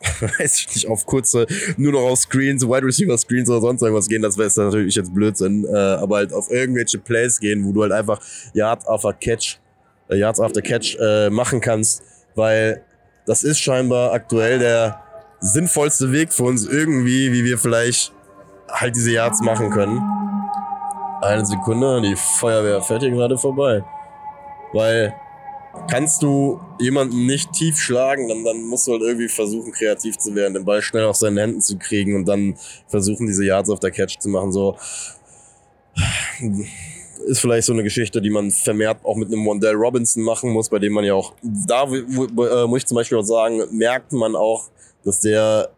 [0.20, 4.08] weiß ich nicht, auf kurze, nur noch auf Screens, Wide Receiver Screens oder sonst irgendwas
[4.08, 7.82] gehen, das wäre natürlich jetzt Blödsinn, äh, aber halt auf irgendwelche Plays gehen, wo du
[7.82, 8.18] halt einfach
[8.54, 9.58] Yards after Catch,
[10.08, 12.02] äh, Yards after Catch äh, machen kannst,
[12.34, 12.82] weil
[13.26, 15.02] das ist scheinbar aktuell der
[15.40, 18.12] sinnvollste Weg für uns irgendwie, wie wir vielleicht
[18.68, 20.00] halt diese Yards machen können.
[21.22, 23.84] Eine Sekunde, die Feuerwehr fährt hier gerade vorbei.
[24.72, 25.14] Weil
[25.88, 30.34] kannst du jemanden nicht tief schlagen, dann, dann musst du halt irgendwie versuchen, kreativ zu
[30.34, 32.56] werden, den Ball schnell aus seinen Händen zu kriegen und dann
[32.88, 34.52] versuchen, diese Yards auf der Catch zu machen.
[34.52, 34.76] So
[37.26, 40.68] ist vielleicht so eine Geschichte, die man vermehrt auch mit einem Wandell Robinson machen muss,
[40.68, 44.34] bei dem man ja auch, da äh, muss ich zum Beispiel auch sagen, merkt man
[44.34, 44.70] auch,
[45.04, 45.70] dass der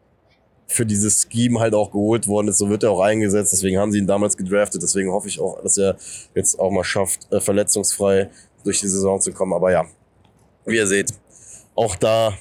[0.73, 2.59] für dieses Scheme halt auch geholt worden ist.
[2.59, 3.53] So wird er auch eingesetzt.
[3.53, 4.83] Deswegen haben sie ihn damals gedraftet.
[4.83, 5.97] Deswegen hoffe ich auch, dass er
[6.35, 8.31] jetzt auch mal schafft, äh, verletzungsfrei
[8.65, 9.53] durch die Saison zu kommen.
[9.53, 9.85] Aber ja,
[10.65, 11.13] wie ihr seht,
[11.75, 12.35] auch da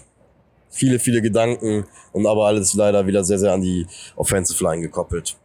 [0.69, 5.35] viele, viele Gedanken und aber alles leider wieder sehr, sehr an die Offensive Line gekoppelt.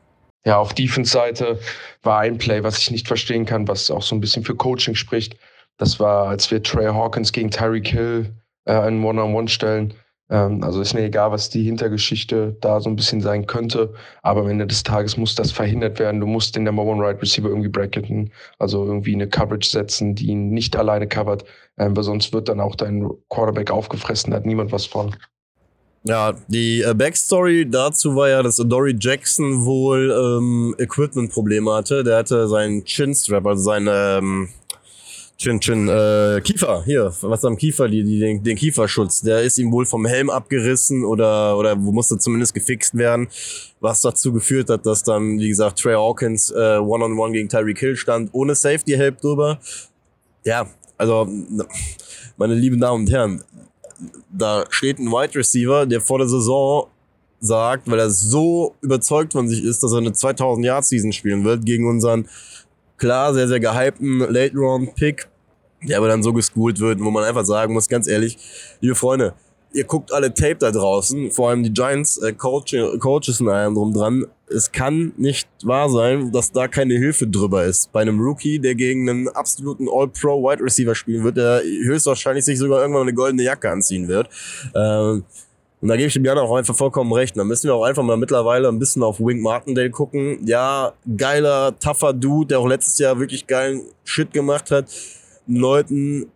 [0.45, 1.59] Ja, auf Defense-Seite
[2.03, 4.95] war ein Play, was ich nicht verstehen kann, was auch so ein bisschen für Coaching
[4.95, 5.37] spricht.
[5.77, 8.33] Das war, als wir Trey Hawkins gegen Tyreek Hill
[8.65, 9.95] äh, einen One-on-One -on -One stellen
[10.29, 13.93] ähm, also ist mir egal, was die Hintergeschichte da so ein bisschen sein könnte.
[14.23, 16.21] Aber am Ende des Tages muss das verhindert werden.
[16.21, 20.27] Du musst den Number One Right Receiver irgendwie bracketen, also irgendwie eine Coverage setzen, die
[20.27, 21.45] ihn nicht alleine covert,
[21.79, 25.15] ähm, weil sonst wird dann auch dein Quarterback aufgefressen, da hat niemand was von.
[26.09, 32.05] Ja, die äh, Backstory dazu war ja, dass Dory Jackson wohl ähm, Equipment-Probleme hatte.
[32.05, 34.49] Der hatte seinen Chin-Strap, also seine ähm,
[35.39, 39.59] Chin Chin, äh, Kiefer, hier, was am Kiefer, die, die, den, den Kieferschutz, der ist
[39.59, 43.29] ihm wohl vom Helm abgerissen oder, oder musste zumindest gefixt werden,
[43.81, 47.49] was dazu geführt hat, dass dann, wie gesagt, Trey Hawkins äh, One-on-One -on -one gegen
[47.51, 49.59] Tyreek Hill stand, ohne Safety-Help drüber.
[50.45, 51.29] Ja, also,
[52.39, 53.43] meine lieben Damen und Herren,
[54.31, 56.87] da steht ein Wide Receiver, der vor der Saison
[57.41, 61.87] sagt, weil er so überzeugt von sich ist, dass er eine 2000-Yard-Season spielen wird, gegen
[61.87, 62.27] unseren
[62.97, 65.29] klar, sehr, sehr gehypten Late-Round-Pick,
[65.83, 68.39] der aber dann so geschoolt wird, wo man einfach sagen muss, ganz ehrlich,
[68.81, 69.35] liebe Freunde,
[69.73, 73.75] ihr guckt alle Tape da draußen, vor allem die Giants äh, Coach, Coaches und allem
[73.75, 74.27] drum dran.
[74.49, 77.93] Es kann nicht wahr sein, dass da keine Hilfe drüber ist.
[77.93, 82.59] Bei einem Rookie, der gegen einen absoluten All-Pro Wide Receiver spielen wird, der höchstwahrscheinlich sich
[82.59, 84.29] sogar irgendwann eine goldene Jacke anziehen wird.
[84.75, 85.25] Ähm,
[85.87, 87.37] und da gebe ich dem Jan auch einfach vollkommen recht.
[87.37, 90.45] Da müssen wir auch einfach mal mittlerweile ein bisschen auf Wink Martindale gucken.
[90.45, 94.87] Ja, geiler, tougher Dude, der auch letztes Jahr wirklich geilen Shit gemacht hat.
[95.47, 96.27] Leuten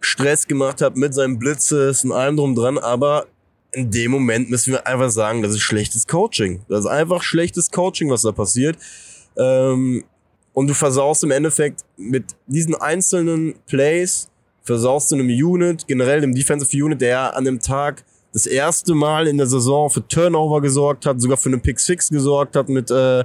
[0.00, 2.78] Stress gemacht hat mit seinen Blitzes und allem drum dran.
[2.78, 3.26] Aber
[3.72, 6.62] in dem Moment müssen wir einfach sagen, das ist schlechtes Coaching.
[6.70, 8.78] Das ist einfach schlechtes Coaching, was da passiert.
[9.36, 10.04] Ähm,
[10.54, 14.30] und du versaust im Endeffekt mit diesen einzelnen Plays,
[14.62, 18.02] versaust du einem Unit, generell einem Defensive Unit, der an dem Tag
[18.36, 22.10] das erste Mal in der Saison für Turnover gesorgt hat, sogar für einen Pick Six
[22.10, 23.24] gesorgt hat mit, äh,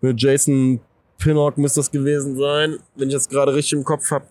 [0.00, 0.78] mit Jason
[1.18, 4.24] Pinnock müsste das gewesen sein, wenn ich das gerade richtig im Kopf habe.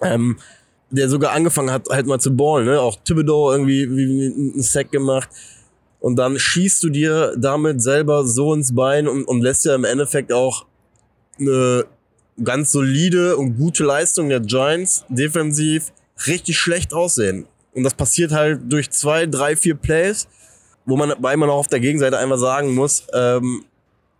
[0.00, 0.38] Ähm,
[0.90, 2.80] der sogar angefangen hat, halt mal zu ballen, ne?
[2.80, 5.28] Auch Thibodeau irgendwie wie einen Sack gemacht.
[5.98, 9.82] Und dann schießt du dir damit selber so ins Bein und, und lässt ja im
[9.84, 10.66] Endeffekt auch
[11.36, 11.84] eine
[12.44, 15.92] ganz solide und gute Leistung der Giants defensiv
[16.28, 17.48] richtig schlecht aussehen.
[17.78, 20.26] Und das passiert halt durch zwei, drei, vier Plays,
[20.84, 23.64] wo man, weil man auch auf der Gegenseite einfach sagen muss, ähm,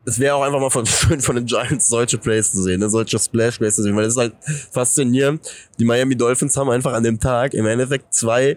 [0.04, 0.86] es wäre auch einfach mal von,
[1.20, 2.88] von den Giants solche Plays zu sehen, ne?
[2.88, 4.34] solche Splash-Plays zu sehen, weil das ist halt
[4.70, 5.40] faszinierend.
[5.78, 8.56] Die Miami Dolphins haben einfach an dem Tag im Endeffekt zwei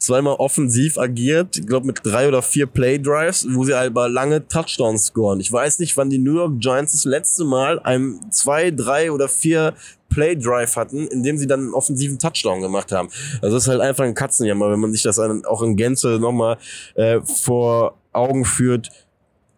[0.00, 4.48] zweimal offensiv agiert, ich glaube mit drei oder vier Play Drives, wo sie aber lange
[4.48, 5.40] Touchdowns scoren.
[5.40, 9.28] Ich weiß nicht, wann die New York Giants das letzte Mal ein zwei, drei oder
[9.28, 9.74] vier
[10.08, 13.10] Play Drive hatten, in dem sie dann einen offensiven Touchdown gemacht haben.
[13.42, 16.56] Also das ist halt einfach ein Katzenjammer, wenn man sich das auch in Gänze nochmal
[16.94, 18.90] äh, vor Augen führt,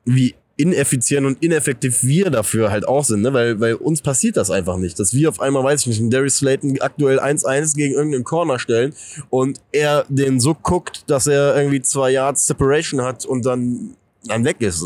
[0.05, 3.33] wie ineffizient und ineffektiv wir dafür halt auch sind, ne?
[3.33, 6.11] weil, weil uns passiert das einfach nicht, dass wir auf einmal, weiß ich nicht, einen
[6.11, 8.95] Darius Slayton aktuell 1-1 gegen irgendeinen Corner stellen
[9.29, 14.45] und er den so guckt, dass er irgendwie zwei Yards Separation hat und dann, dann
[14.45, 14.85] weg ist.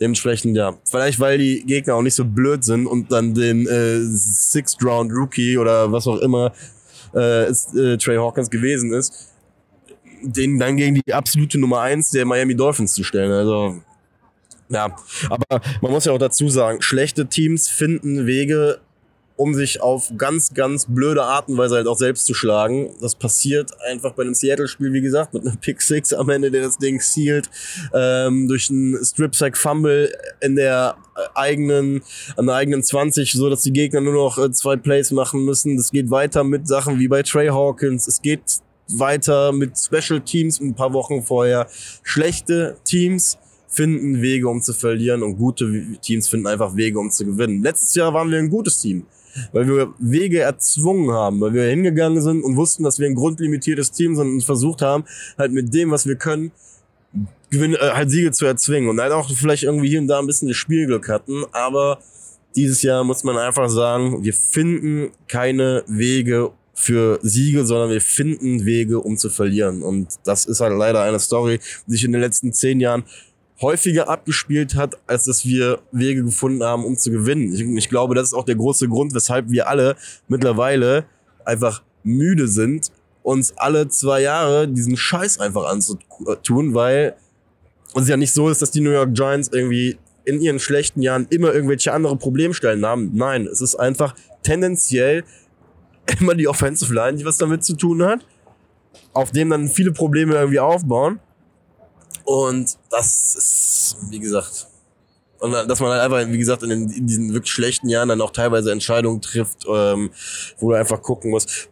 [0.00, 3.98] Dementsprechend, ja, vielleicht weil die Gegner auch nicht so blöd sind und dann den äh,
[4.04, 6.52] Sixth Round Rookie oder was auch immer
[7.12, 9.32] äh, ist, äh, Trey Hawkins gewesen ist,
[10.22, 13.32] den dann gegen die absolute Nummer eins der Miami Dolphins zu stellen.
[13.32, 13.82] Also
[14.72, 14.96] ja,
[15.28, 18.80] aber man muss ja auch dazu sagen, schlechte Teams finden Wege,
[19.36, 22.90] um sich auf ganz, ganz blöde Art und Weise halt auch selbst zu schlagen.
[23.00, 26.62] Das passiert einfach bei einem Seattle-Spiel, wie gesagt, mit einem Pick Six am Ende, der
[26.62, 27.50] das Ding sealt,
[27.92, 30.96] ähm, durch einen Strip-Sack-Fumble in der
[31.34, 32.02] eigenen,
[32.36, 35.76] an der eigenen 20, so dass die Gegner nur noch äh, zwei Plays machen müssen.
[35.76, 38.06] Das geht weiter mit Sachen wie bei Trey Hawkins.
[38.06, 41.66] Es geht weiter mit Special Teams ein paar Wochen vorher.
[42.02, 43.38] Schlechte Teams
[43.72, 47.62] finden Wege, um zu verlieren und gute Teams finden einfach Wege, um zu gewinnen.
[47.62, 49.06] Letztes Jahr waren wir ein gutes Team,
[49.52, 53.90] weil wir Wege erzwungen haben, weil wir hingegangen sind und wussten, dass wir ein grundlimitiertes
[53.90, 55.04] Team sind und versucht haben,
[55.38, 56.52] halt mit dem, was wir können,
[57.50, 60.26] Gewinn, äh, halt Siege zu erzwingen und halt auch vielleicht irgendwie hier und da ein
[60.26, 61.98] bisschen das Spielglück hatten, aber
[62.54, 68.64] dieses Jahr muss man einfach sagen, wir finden keine Wege für Siege, sondern wir finden
[68.66, 69.82] Wege, um zu verlieren.
[69.82, 73.04] Und das ist halt leider eine Story, die sich in den letzten zehn Jahren
[73.62, 77.52] häufiger abgespielt hat, als dass wir Wege gefunden haben, um zu gewinnen.
[77.52, 79.96] Ich, ich, glaube, das ist auch der große Grund, weshalb wir alle
[80.28, 81.04] mittlerweile
[81.44, 82.90] einfach müde sind,
[83.22, 87.14] uns alle zwei Jahre diesen Scheiß einfach anzutun, weil
[87.94, 91.26] es ja nicht so ist, dass die New York Giants irgendwie in ihren schlechten Jahren
[91.30, 93.10] immer irgendwelche andere Problemstellen haben.
[93.14, 95.24] Nein, es ist einfach tendenziell
[96.20, 98.26] immer die Offensive Line, die was damit zu tun hat,
[99.12, 101.20] auf dem dann viele Probleme irgendwie aufbauen.
[102.24, 104.66] Und das ist, wie gesagt,
[105.42, 108.20] und dass man halt einfach, wie gesagt, in, den, in diesen wirklich schlechten Jahren dann
[108.20, 110.10] auch teilweise Entscheidungen trifft, ähm,
[110.58, 111.68] wo du einfach gucken musst.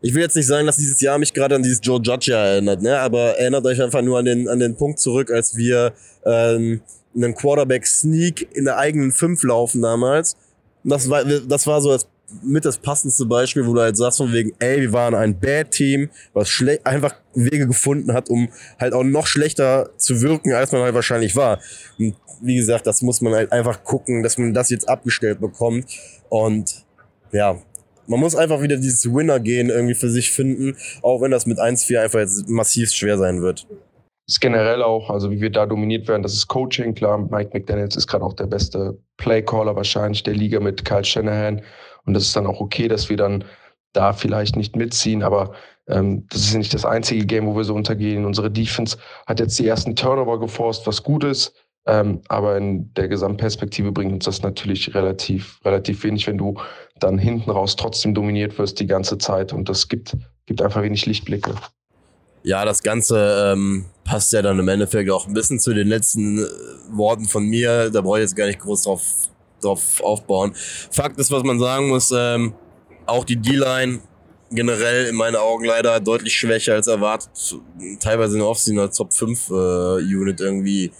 [0.00, 2.80] Ich will jetzt nicht sagen, dass dieses Jahr mich gerade an dieses Joe Judge erinnert,
[2.80, 2.96] ne?
[3.00, 6.80] aber erinnert euch einfach nur an den, an den Punkt zurück, als wir ähm,
[7.16, 10.36] einen Quarterback-Sneak in der eigenen Fünf laufen damals.
[10.84, 12.06] Das war, das war so als
[12.42, 15.70] mit das passendste Beispiel, wo du halt sagst von wegen, ey, wir waren ein Bad
[15.70, 20.82] Team, was einfach Wege gefunden hat, um halt auch noch schlechter zu wirken, als man
[20.82, 21.60] halt wahrscheinlich war.
[21.98, 25.86] Und wie gesagt, das muss man halt einfach gucken, dass man das jetzt abgestellt bekommt.
[26.28, 26.84] Und
[27.32, 27.60] ja,
[28.06, 32.00] man muss einfach wieder dieses Winner-Gehen irgendwie für sich finden, auch wenn das mit 1-4
[32.00, 33.66] einfach jetzt massiv schwer sein wird
[34.28, 36.94] ist generell auch, also wie wir da dominiert werden, das ist Coaching.
[36.94, 41.62] Klar, Mike McDaniels ist gerade auch der beste Playcaller wahrscheinlich der Liga mit Kyle Shanahan.
[42.08, 43.44] Und das ist dann auch okay, dass wir dann
[43.92, 45.52] da vielleicht nicht mitziehen, aber
[45.88, 48.24] ähm, das ist nicht das einzige Game, wo wir so untergehen.
[48.24, 51.54] Unsere Defense hat jetzt die ersten Turnover geforst, was gut ist,
[51.86, 56.58] ähm, aber in der Gesamtperspektive bringt uns das natürlich relativ, relativ wenig, wenn du
[56.98, 60.16] dann hinten raus trotzdem dominiert wirst die ganze Zeit und das gibt,
[60.46, 61.54] gibt einfach wenig Lichtblicke.
[62.42, 66.38] Ja, das Ganze ähm, passt ja dann im Endeffekt auch ein bisschen zu den letzten
[66.38, 66.46] äh,
[66.90, 67.90] Worten von mir.
[67.90, 69.02] Da brauche ich jetzt gar nicht groß drauf,
[69.60, 70.52] drauf aufbauen.
[70.90, 72.54] Fakt ist, was man sagen muss, ähm,
[73.06, 74.00] auch die D-Line
[74.50, 77.30] generell in meinen Augen leider deutlich schwächer als erwartet.
[78.00, 80.92] Teilweise in der Offseason als Top 5 äh, Unit irgendwie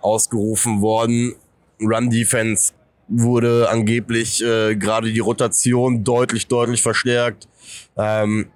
[0.00, 1.34] ausgerufen worden.
[1.80, 2.72] Run Defense
[3.08, 7.48] wurde angeblich äh, gerade die Rotation deutlich, deutlich verstärkt.
[7.96, 8.50] Ähm,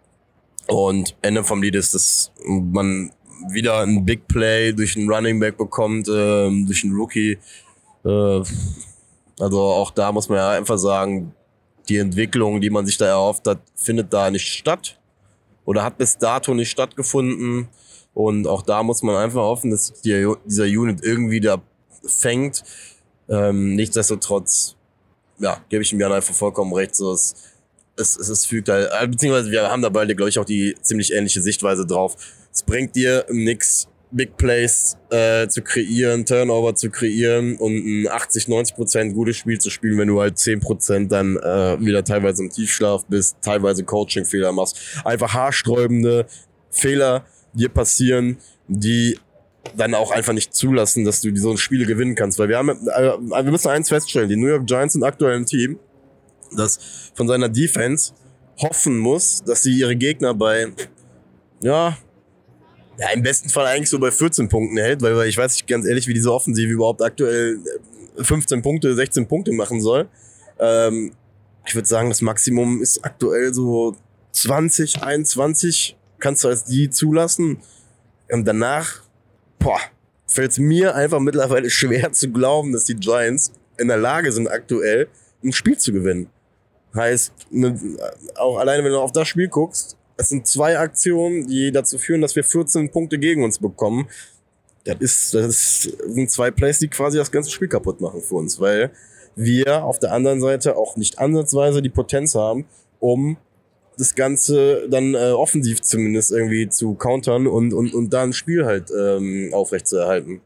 [0.69, 3.13] und Ende vom Lied ist, dass man
[3.51, 7.39] wieder ein Big Play durch einen Running Back bekommt, äh, durch einen Rookie.
[8.05, 8.43] Äh,
[9.39, 11.35] also auch da muss man ja einfach sagen,
[11.89, 14.99] die Entwicklung, die man sich da erhofft hat, findet da nicht statt
[15.65, 17.69] oder hat bis dato nicht stattgefunden.
[18.15, 21.63] Und auch da muss man einfach hoffen, dass die, dieser Unit irgendwie da
[22.05, 22.65] fängt.
[23.29, 24.75] Ähm, nichtsdestotrotz,
[25.39, 26.97] ja, gebe ich ihm Jan einfach vollkommen recht.
[26.97, 27.35] So, es
[27.97, 30.77] es, es, es fügt halt, äh, beziehungsweise wir haben da beide, glaube ich, auch die
[30.83, 32.17] ziemlich ähnliche Sichtweise drauf.
[32.53, 38.49] Es bringt dir nix, Big Plays äh, zu kreieren, Turnover zu kreieren und ein 80,
[38.49, 42.43] 90 Prozent gutes Spiel zu spielen, wenn du halt 10 Prozent dann äh, wieder teilweise
[42.43, 44.79] im Tiefschlaf bist, teilweise Coaching-Fehler machst.
[45.05, 46.27] Einfach haarsträubende
[46.71, 49.19] Fehler dir passieren, die
[49.77, 52.39] dann auch einfach nicht zulassen, dass du so Spiele gewinnen kannst.
[52.39, 55.47] Weil wir haben, äh, wir müssen eins feststellen, die New York Giants sind aktuell ein
[55.47, 55.79] Team,
[56.57, 56.79] das
[57.15, 58.13] von seiner Defense
[58.59, 60.69] hoffen muss, dass sie ihre Gegner bei,
[61.61, 61.99] ja,
[62.99, 65.87] ja, im besten Fall eigentlich so bei 14 Punkten hält, weil ich weiß nicht ganz
[65.87, 67.59] ehrlich, wie diese Offensive überhaupt aktuell
[68.17, 70.09] 15 Punkte, 16 Punkte machen soll.
[70.59, 71.13] Ähm,
[71.67, 73.97] ich würde sagen, das Maximum ist aktuell so
[74.33, 77.59] 20, 21 kannst du als die zulassen.
[78.31, 79.03] Und danach,
[79.59, 79.81] boah,
[80.27, 84.49] fällt es mir einfach mittlerweile schwer zu glauben, dass die Giants in der Lage sind,
[84.49, 85.09] aktuell
[85.45, 86.29] ein Spiel zu gewinnen.
[86.95, 87.79] Heißt, ne,
[88.37, 92.21] auch alleine wenn du auf das Spiel guckst, es sind zwei Aktionen, die dazu führen,
[92.21, 94.09] dass wir 14 Punkte gegen uns bekommen.
[94.85, 98.61] Das, ist, das sind zwei Plays, die quasi das ganze Spiel kaputt machen für uns,
[98.61, 98.93] weil
[99.35, 102.67] wir auf der anderen Seite auch nicht ansatzweise die Potenz haben,
[103.01, 103.37] um
[103.99, 108.65] das Ganze dann äh, offensiv zumindest irgendwie zu countern und, und, und da ein Spiel
[108.65, 110.41] halt ähm, aufrechtzuerhalten.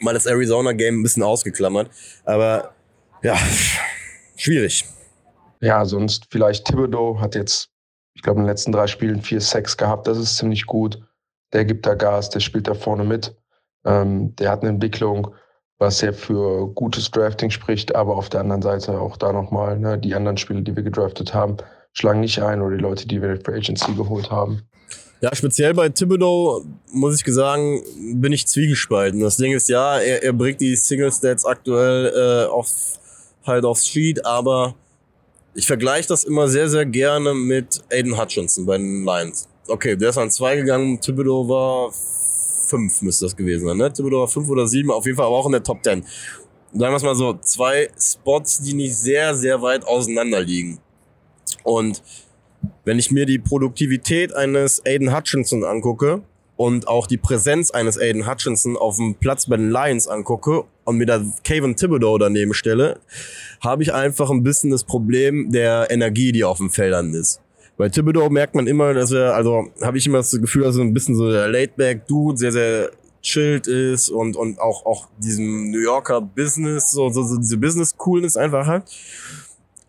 [0.00, 1.90] Mal das Arizona-Game ein bisschen ausgeklammert,
[2.24, 2.74] aber
[3.22, 3.36] ja,
[4.36, 4.84] schwierig.
[5.60, 7.70] Ja, sonst vielleicht Thibodeau hat jetzt,
[8.14, 10.06] ich glaube, in den letzten drei Spielen vier Sex gehabt.
[10.06, 11.00] Das ist ziemlich gut.
[11.52, 13.34] Der gibt da Gas, der spielt da vorne mit.
[13.84, 15.34] Ähm, der hat eine Entwicklung,
[15.78, 19.98] was ja für gutes Drafting spricht, aber auf der anderen Seite auch da nochmal, ne,
[19.98, 21.56] die anderen Spiele, die wir gedraftet haben,
[21.92, 24.62] schlagen nicht ein oder die Leute, die wir für Agency geholt haben.
[25.20, 27.80] Ja, speziell bei Thibodeau, muss ich sagen,
[28.14, 29.20] bin ich zwiegespalten.
[29.20, 32.68] Das Ding ist, ja, er, er bringt die Single Stats aktuell äh, auf,
[33.46, 34.74] halt aufs Sheet, aber
[35.54, 39.48] ich vergleiche das immer sehr, sehr gerne mit Aiden Hutchinson bei den Lions.
[39.68, 41.92] Okay, der ist an zwei gegangen, Thibodeau war
[42.68, 43.92] fünf, müsste das gewesen sein, ne?
[43.92, 46.04] Thibodeau war fünf oder sieben, auf jeden Fall aber auch in der Top Ten.
[46.72, 50.80] Sagen wir es mal so, zwei Spots, die nicht sehr, sehr weit auseinander liegen.
[51.64, 52.02] Und
[52.84, 56.22] wenn ich mir die Produktivität eines Aiden Hutchinson angucke
[56.56, 60.96] und auch die Präsenz eines Aiden Hutchinson auf dem Platz bei den Lions angucke und
[60.96, 63.00] mir da Kevin Thibodeau daneben stelle,
[63.60, 67.40] habe ich einfach ein bisschen das Problem der Energie, die auf dem Feldern ist.
[67.76, 70.82] Bei Thibodeau merkt man immer, dass er, also habe ich immer das Gefühl, dass er
[70.82, 72.90] ein bisschen so der Laidback-Dude, sehr, sehr
[73.22, 78.36] chillt ist und, und auch, auch diesem New Yorker Business, so, so, so diese Business-Coolness
[78.36, 78.90] einfach hat.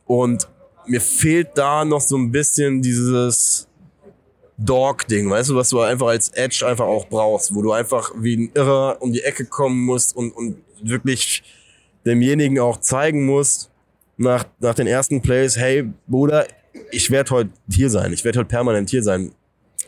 [0.06, 0.48] Und
[0.86, 3.68] mir fehlt da noch so ein bisschen dieses
[4.58, 8.38] Dog-Ding, weißt du, was du einfach als Edge einfach auch brauchst, wo du einfach wie
[8.38, 11.44] ein Irrer um die Ecke kommen musst und, und wirklich
[12.06, 13.72] demjenigen auch zeigen musst,
[14.18, 16.46] nach, nach den ersten Plays, hey, Bruder,
[16.92, 19.34] ich werde heute hier sein, ich werde heute permanent hier sein.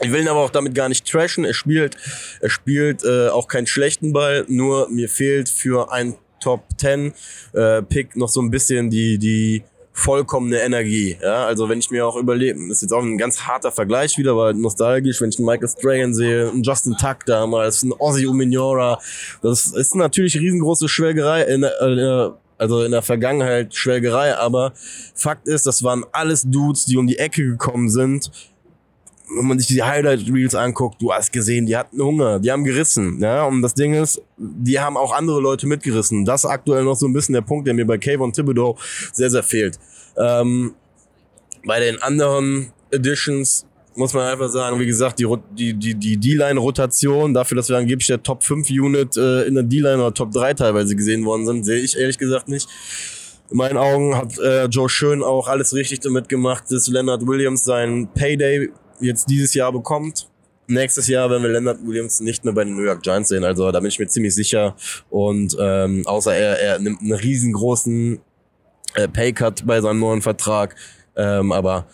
[0.01, 1.45] Ich will ihn aber auch damit gar nicht trashen.
[1.45, 1.95] Er spielt,
[2.41, 7.13] er spielt äh, auch keinen schlechten Ball, nur mir fehlt für ein Top 10
[7.53, 9.63] äh, Pick noch so ein bisschen die, die,
[9.95, 11.17] vollkommene Energie.
[11.21, 14.31] Ja, also wenn ich mir auch überlebe, ist jetzt auch ein ganz harter Vergleich wieder,
[14.31, 18.99] aber nostalgisch, wenn ich einen Michael Strahan sehe, einen Justin Tuck damals, einen Ozzy Uminora,
[19.41, 24.73] das ist natürlich riesengroße Schwelgerei, in, äh, also in der Vergangenheit Schwelgerei, aber
[25.15, 28.29] Fakt ist, das waren alles Dudes, die um die Ecke gekommen sind,
[29.29, 32.63] wenn man sich die Highlight Reels anguckt, du hast gesehen, die hatten Hunger, die haben
[32.63, 36.25] gerissen, ja, und das Ding ist, die haben auch andere Leute mitgerissen.
[36.25, 38.77] Das ist aktuell noch so ein bisschen der Punkt, der mir bei Kayvon Thibodeau
[39.13, 39.79] sehr, sehr fehlt.
[40.17, 40.75] Ähm,
[41.65, 47.33] bei den anderen Editions muss man einfach sagen, wie gesagt, die, die, die, die D-Line-Rotation,
[47.33, 50.53] dafür, dass wir angeblich der Top 5 Unit äh, in der D-Line oder Top 3
[50.53, 52.67] teilweise gesehen worden sind, sehe ich ehrlich gesagt nicht.
[53.49, 57.63] In meinen Augen hat äh, Joe Schön auch alles richtig damit gemacht, dass Leonard Williams
[57.63, 60.29] seinen Payday jetzt dieses Jahr bekommt.
[60.67, 63.43] Nächstes Jahr werden wir Leonard Williams nicht mehr bei den New York Giants sehen.
[63.43, 64.75] Also da bin ich mir ziemlich sicher.
[65.09, 68.19] Und ähm, außer er, er nimmt einen riesengroßen
[68.95, 70.75] äh, Paycut bei seinem neuen Vertrag.
[71.15, 71.85] Ähm, aber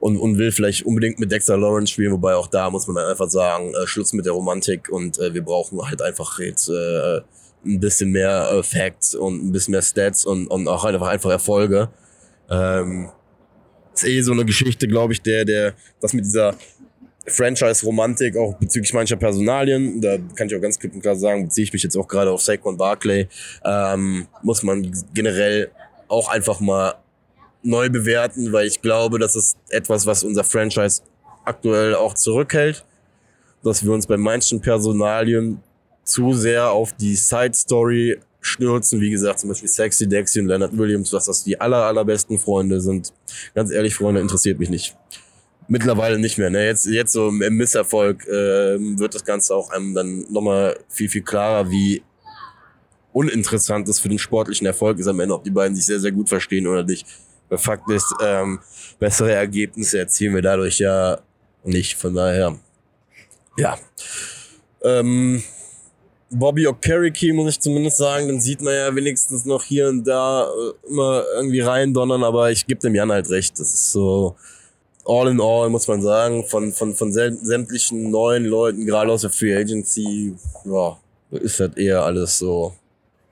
[0.00, 3.10] und, und will vielleicht unbedingt mit Dexter Lawrence spielen, wobei auch da muss man dann
[3.10, 7.20] einfach sagen, äh, Schluss mit der Romantik und äh, wir brauchen halt einfach jetzt äh,
[7.64, 11.30] ein bisschen mehr äh, Facts und ein bisschen mehr Stats und, und auch einfach einfach
[11.30, 11.88] Erfolge.
[12.50, 13.08] Ähm,
[14.02, 16.56] ist eh so eine Geschichte, glaube ich, der, der, das mit dieser
[17.26, 21.64] Franchise-Romantik auch bezüglich mancher Personalien, da kann ich auch ganz klipp und klar sagen, beziehe
[21.64, 23.28] ich mich jetzt auch gerade auf Saquon Barclay,
[23.64, 25.70] ähm, muss man generell
[26.08, 26.94] auch einfach mal
[27.62, 31.02] neu bewerten, weil ich glaube, das ist etwas, was unser Franchise
[31.44, 32.84] aktuell auch zurückhält,
[33.64, 35.60] dass wir uns bei manchen Personalien
[36.04, 39.00] zu sehr auf die Side-Story stürzen.
[39.00, 42.80] Wie gesagt, zum Beispiel Sexy Dexy und Leonard Williams, was das die aller, allerbesten Freunde
[42.80, 43.12] sind.
[43.54, 44.96] Ganz ehrlich, Freunde, interessiert mich nicht.
[45.68, 46.50] Mittlerweile nicht mehr.
[46.50, 46.64] Ne?
[46.64, 51.22] Jetzt, jetzt so im Misserfolg äh, wird das Ganze auch einem dann nochmal viel, viel
[51.22, 52.02] klarer, wie
[53.12, 56.12] uninteressant das für den sportlichen Erfolg ist am Ende, ob die beiden sich sehr, sehr
[56.12, 57.06] gut verstehen oder nicht.
[57.50, 58.58] Der Fakt ist, ähm,
[58.98, 61.18] bessere Ergebnisse erzielen wir dadurch ja
[61.64, 61.94] nicht.
[61.94, 62.58] Von daher,
[63.56, 63.78] ja.
[64.82, 65.42] Ähm,
[66.30, 70.44] Bobby Okereke, muss ich zumindest sagen, dann sieht man ja wenigstens noch hier und da
[70.44, 73.58] äh, immer irgendwie rein donnern, aber ich gebe dem Jan halt recht.
[73.60, 74.34] Das ist so,
[75.04, 79.30] all in all muss man sagen, von, von, von sämtlichen neuen Leuten, gerade aus der
[79.30, 80.98] Free Agency, ja,
[81.30, 82.72] ist halt eher alles so,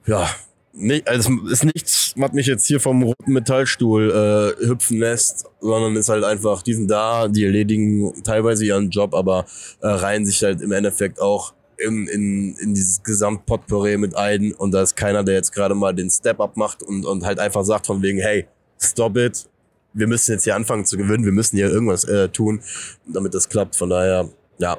[0.07, 0.29] ja,
[0.73, 5.97] nicht, also ist nichts, was mich jetzt hier vom roten Metallstuhl äh, hüpfen lässt, sondern
[5.97, 9.47] ist halt einfach, die sind da, die erledigen teilweise ihren Job, aber
[9.81, 14.73] äh, reihen sich halt im Endeffekt auch in, in, in dieses Gesamtpotpourri mit ein und
[14.73, 17.87] da ist keiner, der jetzt gerade mal den Step-Up macht und, und halt einfach sagt
[17.87, 18.47] von wegen, hey,
[18.81, 19.47] stop it,
[19.93, 22.61] wir müssen jetzt hier anfangen zu gewinnen, wir müssen hier irgendwas äh, tun,
[23.07, 23.77] damit das klappt.
[23.77, 24.79] Von daher, ja,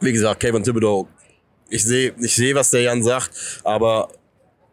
[0.00, 1.08] wie gesagt, Kevin Thibodeau,
[1.68, 4.08] ich sehe, ich sehe, was der Jan sagt, aber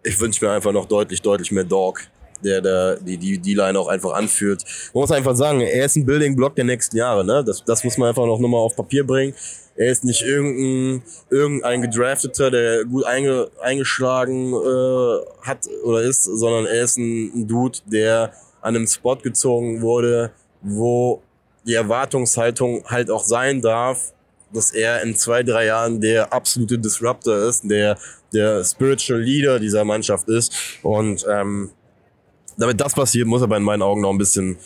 [0.03, 2.01] ich wünsche mir einfach noch deutlich, deutlich mehr Dog,
[2.43, 4.63] der, der die, die, die Line auch einfach anführt.
[4.93, 7.43] Man muss einfach sagen, er ist ein Building Block der nächsten Jahre, ne?
[7.43, 9.34] Das, das muss man einfach noch nochmal auf Papier bringen.
[9.78, 16.65] Er ist nicht irgendein, irgendein Gedrafteter, der gut einge, eingeschlagen äh, hat oder ist, sondern
[16.65, 21.21] er ist ein, ein Dude, der an einem Spot gezogen wurde, wo
[21.65, 24.13] die Erwartungshaltung halt auch sein darf,
[24.51, 27.97] dass er in zwei, drei Jahren der absolute Disruptor ist, der
[28.34, 30.53] der Spiritual Leader dieser Mannschaft ist.
[30.84, 31.71] Und ähm,
[32.57, 34.57] damit das passiert, muss aber in meinen Augen noch ein bisschen,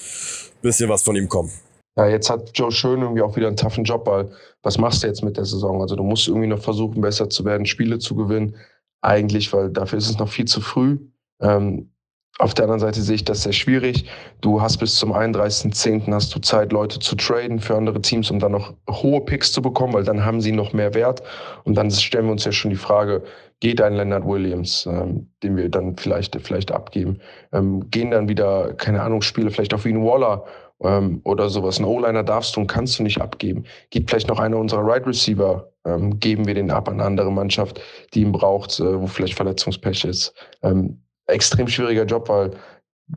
[0.62, 1.51] bisschen was von ihm kommen.
[1.98, 4.32] Ja, jetzt hat Joe Schön irgendwie auch wieder einen toughen Job, weil
[4.64, 5.82] was machst du jetzt mit der Saison?
[5.82, 8.56] Also du musst irgendwie noch versuchen, besser zu werden, Spiele zu gewinnen.
[9.02, 11.00] Eigentlich, weil dafür ist es noch viel zu früh.
[11.42, 11.92] Ähm,
[12.39, 14.06] auf der anderen Seite sehe ich das sehr schwierig.
[14.39, 16.12] Du hast bis zum 31.10.
[16.14, 19.62] hast du Zeit, Leute zu traden für andere Teams, um dann noch hohe Picks zu
[19.62, 21.22] bekommen, weil dann haben sie noch mehr Wert.
[21.66, 23.24] Und dann stellen wir uns ja schon die Frage,
[23.60, 27.20] geht ein Leonard Williams, ähm, den wir dann vielleicht, vielleicht abgeben?
[27.52, 30.46] Ähm, gehen dann wieder, keine Ahnung, Spiele vielleicht auch wie ein Waller
[30.84, 31.79] ähm, oder sowas.
[31.79, 33.65] Ein O-Liner darfst du und kannst du nicht abgeben.
[33.89, 37.32] Geht vielleicht noch einer unserer Right Receiver, ähm, geben wir den ab an eine andere
[37.32, 37.82] Mannschaft,
[38.13, 40.34] die ihn braucht, äh, wo vielleicht Verletzungspech ist.
[40.61, 42.51] Ähm, extrem schwieriger Job, weil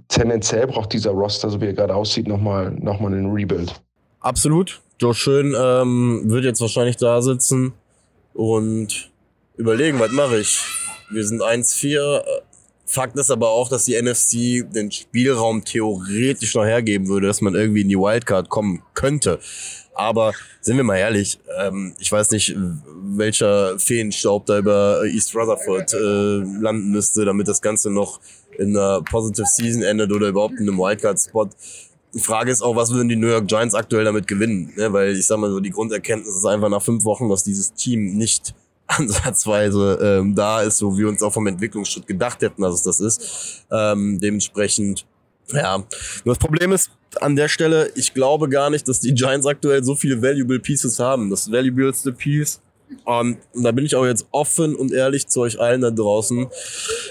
[0.09, 3.73] tendenziell braucht dieser Roster, so wie er gerade aussieht, nochmal noch mal einen Rebuild.
[4.21, 4.81] Absolut.
[5.01, 7.73] Joe Schön ähm, wird jetzt wahrscheinlich da sitzen
[8.33, 9.11] und
[9.57, 10.61] überlegen, was mache ich.
[11.11, 12.23] Wir sind 1-4.
[12.87, 17.55] Fakt ist aber auch, dass die NFC den Spielraum theoretisch noch hergeben würde, dass man
[17.55, 19.41] irgendwie in die Wildcard kommen könnte.
[19.95, 25.95] Aber sind wir mal ehrlich, ähm, ich weiß nicht, welcher Feenstaub da über East Rutherford
[25.95, 28.21] äh, landen müsste, damit das Ganze noch
[28.59, 31.49] in einer Positive Season endet oder überhaupt in einem Wildcard-Spot.
[32.13, 34.73] Die Frage ist auch, was würden die New York Giants aktuell damit gewinnen?
[34.77, 34.93] Ne?
[34.93, 38.17] Weil ich sag mal so, die Grunderkenntnis ist einfach nach fünf Wochen, dass dieses Team
[38.17, 38.55] nicht
[38.99, 42.83] ansatzweise ähm, da ist, so wie wir uns auch vom Entwicklungsschritt gedacht hätten, dass es
[42.83, 43.67] das ist.
[43.71, 45.07] Ähm, dementsprechend,
[45.53, 45.79] ja.
[46.25, 49.85] Nur das Problem ist, an der Stelle, ich glaube gar nicht, dass die Giants aktuell
[49.85, 51.31] so viele valuable Pieces haben.
[51.31, 52.61] Das valuableste Piece,
[53.05, 56.47] und da bin ich auch jetzt offen und ehrlich zu euch allen da draußen,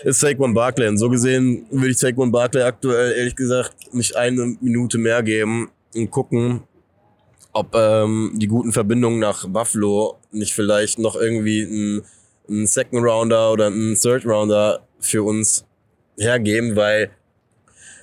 [0.04, 0.88] ist Saquon Barkley.
[0.88, 5.72] Und so gesehen würde ich Saquon Barkley aktuell, ehrlich gesagt, nicht eine Minute mehr geben
[5.96, 6.62] und gucken,
[7.54, 12.02] ob ähm, die guten Verbindungen nach Buffalo nicht vielleicht noch irgendwie ein,
[12.50, 15.66] ein Second Rounder oder ein Third Rounder für uns
[16.18, 17.12] hergeben, weil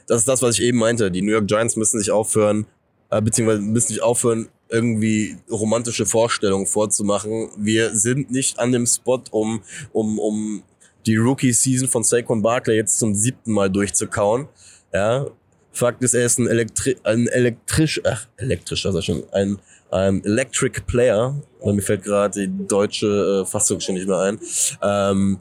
[0.07, 1.11] das ist das, was ich eben meinte.
[1.11, 2.67] Die New York Giants müssen sich aufhören,
[3.11, 7.51] äh, beziehungsweise müssen sich aufhören, irgendwie romantische Vorstellungen vorzumachen.
[7.57, 10.63] Wir sind nicht an dem Spot, um, um, um
[11.07, 14.49] die Rookie-Season von Saquon Barkley jetzt zum siebten Mal durchzukauen.
[14.93, 15.27] Ja,
[15.73, 19.59] Fakt ist, er ist ein, Elektri ein elektrisch, ach, elektrisch, das ist schon, ein,
[19.91, 21.35] ein Electric Player.
[21.65, 24.39] Mir fällt gerade die deutsche äh, Fassung schon nicht mehr ein.
[24.83, 25.41] Ähm,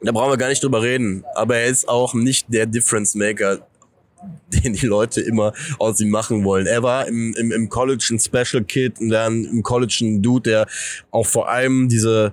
[0.00, 1.24] da brauchen wir gar nicht drüber reden.
[1.34, 3.66] Aber er ist auch nicht der Difference Maker,
[4.48, 6.66] den die Leute immer aus ihm machen wollen.
[6.66, 10.50] Er war im, im, im College ein Special Kid und dann im College ein Dude,
[10.50, 10.66] der
[11.10, 12.32] auch vor allem diese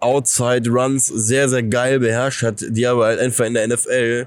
[0.00, 4.26] Outside Runs sehr, sehr geil beherrscht hat, die aber halt einfach in der NFL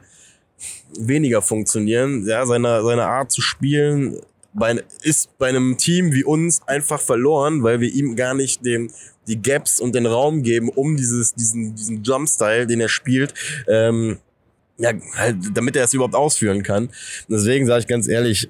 [0.99, 2.25] weniger funktionieren.
[2.27, 4.19] Ja, seine, seine Art zu spielen
[4.53, 8.91] bei, ist bei einem Team wie uns einfach verloren, weil wir ihm gar nicht den,
[9.27, 13.33] die Gaps und den Raum geben, um dieses, diesen, diesen Jump-Style, den er spielt,
[13.67, 14.17] ähm,
[14.77, 16.89] ja, halt, damit er es überhaupt ausführen kann.
[17.29, 18.49] Deswegen sage ich ganz ehrlich,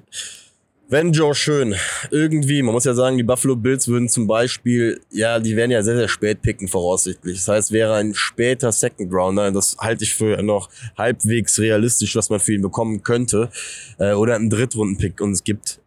[0.90, 1.74] wenn Joe Schön
[2.10, 5.82] irgendwie, man muss ja sagen, die Buffalo Bills würden zum Beispiel, ja, die werden ja
[5.82, 7.36] sehr, sehr spät picken voraussichtlich.
[7.36, 12.30] Das heißt, wäre ein später Second Rounder, das halte ich für noch halbwegs realistisch, was
[12.30, 13.50] man für ihn bekommen könnte,
[13.98, 15.80] äh, oder ein Drittrunden-Pick und es gibt,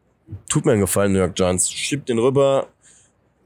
[0.47, 2.67] tut mir einen Gefallen, New York Giants, schiebt den rüber,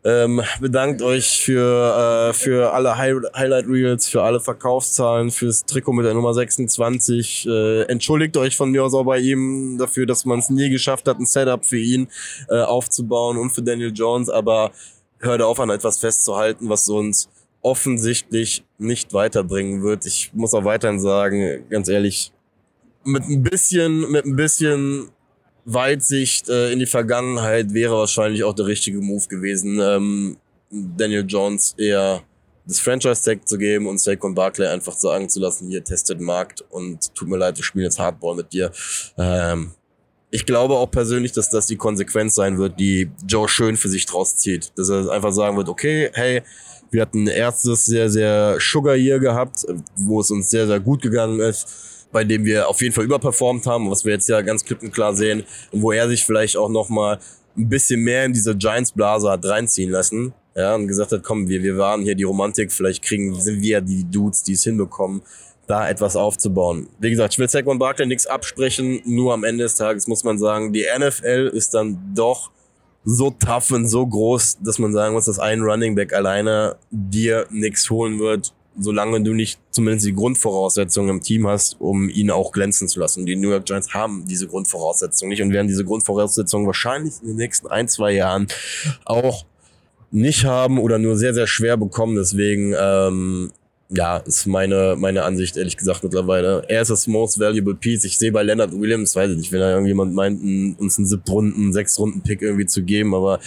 [0.05, 5.93] ähm, bedankt euch für, äh, für alle High Highlight Reels, für alle Verkaufszahlen, fürs Trikot
[5.93, 7.47] mit der Nummer 26.
[7.47, 11.07] Äh, entschuldigt euch von mir aus auch bei ihm dafür, dass man es nie geschafft
[11.07, 12.07] hat, ein Setup für ihn
[12.49, 14.71] äh, aufzubauen und für Daniel Jones, aber
[15.19, 17.27] hört auf an etwas festzuhalten, was uns
[17.63, 20.05] offensichtlich nicht weiterbringen wird.
[20.05, 22.31] Ich muss auch weiterhin sagen, ganz ehrlich,
[23.03, 25.09] mit ein bisschen, mit ein bisschen
[25.65, 30.37] Weitsicht äh, in die Vergangenheit wäre wahrscheinlich auch der richtige Move gewesen, ähm,
[30.69, 32.21] Daniel Jones eher
[32.67, 37.13] das Franchise-Tag zu geben und Saquon Barkley einfach sagen zu lassen, hier testet Markt und
[37.13, 38.71] tut mir leid, ich spiele jetzt Hardball mit dir.
[39.17, 39.71] Ähm,
[40.31, 44.05] ich glaube auch persönlich, dass das die Konsequenz sein wird, die Joe schön für sich
[44.05, 44.71] draus zieht.
[44.75, 46.41] Dass er einfach sagen wird, okay, hey,
[46.91, 51.01] wir hatten ein erstes sehr, sehr Sugar Year gehabt, wo es uns sehr, sehr gut
[51.01, 51.67] gegangen ist,
[52.15, 54.93] bei dem wir auf jeden Fall überperformt haben, was wir jetzt ja ganz klipp und
[54.93, 55.43] klar sehen
[55.73, 57.19] und wo er sich vielleicht auch nochmal
[57.57, 60.33] ein bisschen mehr in diese Giants-Blase hat reinziehen lassen.
[60.55, 63.81] Ja, und gesagt hat, komm, wir, wir waren hier die Romantik, vielleicht kriegen, sind wir
[63.81, 65.23] die Dudes, die es hinbekommen,
[65.67, 66.87] da etwas aufzubauen.
[66.99, 70.39] Wie gesagt, ich will Saquon Barkley nichts absprechen, nur am Ende des Tages muss man
[70.39, 72.49] sagen, die NFL ist dann doch
[73.03, 77.45] so tough und so groß, dass man sagen muss, dass ein Running Back alleine dir
[77.49, 82.51] nichts holen wird, solange du nicht zumindest die Grundvoraussetzungen im Team hast, um ihn auch
[82.51, 83.25] glänzen zu lassen.
[83.25, 87.37] Die New York Giants haben diese Grundvoraussetzungen nicht und werden diese Grundvoraussetzungen wahrscheinlich in den
[87.37, 88.47] nächsten ein, zwei Jahren
[89.05, 89.45] auch
[90.11, 92.15] nicht haben oder nur sehr, sehr schwer bekommen.
[92.15, 93.51] Deswegen ähm,
[93.89, 96.63] ja, ist meine, meine Ansicht, ehrlich gesagt, mittlerweile.
[96.67, 98.03] Er ist das most valuable piece.
[98.03, 100.41] Ich sehe bei Leonard Williams, weiß ich nicht, wenn da irgendjemand meint,
[100.79, 103.39] uns einen siebten sechs Runden Pick irgendwie zu geben, aber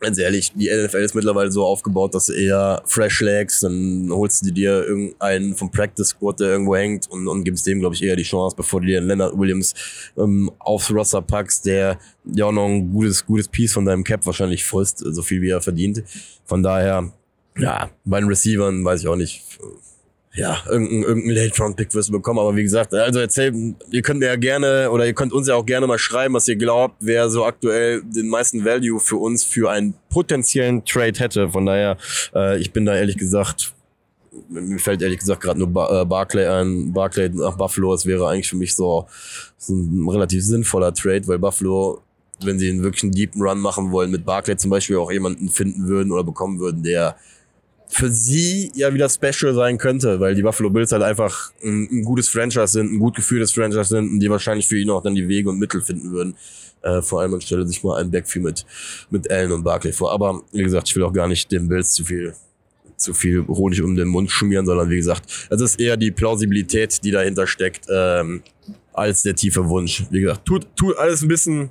[0.00, 4.46] ganz ehrlich, die NFL ist mittlerweile so aufgebaut, dass du eher Fresh Legs, dann holst
[4.46, 8.02] du dir irgendeinen vom Practice Squad, der irgendwo hängt und, und gibst dem, glaube ich,
[8.02, 9.74] eher die Chance, bevor du dir Leonard Williams
[10.16, 14.24] ähm, aufs Roster packst, der ja auch noch ein gutes, gutes Piece von deinem Cap
[14.26, 16.02] wahrscheinlich frisst, so viel wie er verdient.
[16.44, 17.12] Von daher,
[17.58, 19.42] ja, bei den Receivern weiß ich auch nicht.
[20.34, 22.38] Ja, irgendein, irgendein Late-Round-Pick wirst du bekommen.
[22.38, 25.54] Aber wie gesagt, also erzähl, ihr könnt mir ja gerne, oder ihr könnt uns ja
[25.54, 29.42] auch gerne mal schreiben, was ihr glaubt, wer so aktuell den meisten Value für uns
[29.42, 31.48] für einen potenziellen Trade hätte.
[31.48, 31.96] Von daher,
[32.34, 33.72] äh, ich bin da ehrlich gesagt,
[34.48, 36.92] mir fällt ehrlich gesagt gerade nur Bar äh, Barclay ein.
[36.92, 39.06] Barclay nach Buffalo, es wäre eigentlich für mich so,
[39.56, 42.02] so ein relativ sinnvoller Trade, weil Buffalo
[42.44, 45.88] wenn sie einen wirklichen deepen Run machen wollen, mit Barclay zum Beispiel auch jemanden finden
[45.88, 47.16] würden oder bekommen würden, der
[47.88, 52.02] für sie ja wieder special sein könnte, weil die Buffalo Bills halt einfach ein, ein
[52.04, 55.14] gutes Franchise sind, ein gut geführtes Franchise sind und die wahrscheinlich für ihn auch dann
[55.14, 56.36] die Wege und Mittel finden würden.
[56.82, 58.66] Äh, vor allem anstelle sich mal ein Backfield mit,
[59.10, 60.12] mit Allen und Barkley vor.
[60.12, 62.34] Aber wie gesagt, ich will auch gar nicht den Bills zu viel
[62.98, 67.02] zu viel Honig um den Mund schmieren, sondern wie gesagt, es ist eher die Plausibilität,
[67.04, 68.42] die dahinter steckt, ähm,
[68.92, 70.04] als der tiefe Wunsch.
[70.10, 71.70] Wie gesagt, tut, tut alles ein bisschen,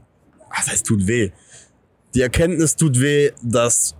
[0.55, 1.31] was heißt tut weh?
[2.15, 3.93] Die Erkenntnis tut weh, dass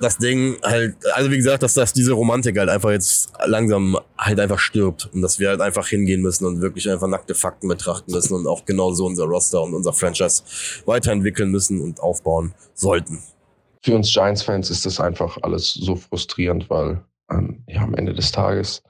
[0.00, 4.40] das Ding halt, also wie gesagt, dass das diese Romantik halt einfach jetzt langsam halt
[4.40, 8.12] einfach stirbt und dass wir halt einfach hingehen müssen und wirklich einfach nackte Fakten betrachten
[8.12, 10.42] müssen und auch genau so unser Roster und unser Franchise
[10.86, 13.20] weiterentwickeln müssen und aufbauen sollten.
[13.82, 18.32] Für uns Giants-Fans ist das einfach alles so frustrierend, weil ähm, ja, am Ende des
[18.32, 18.82] Tages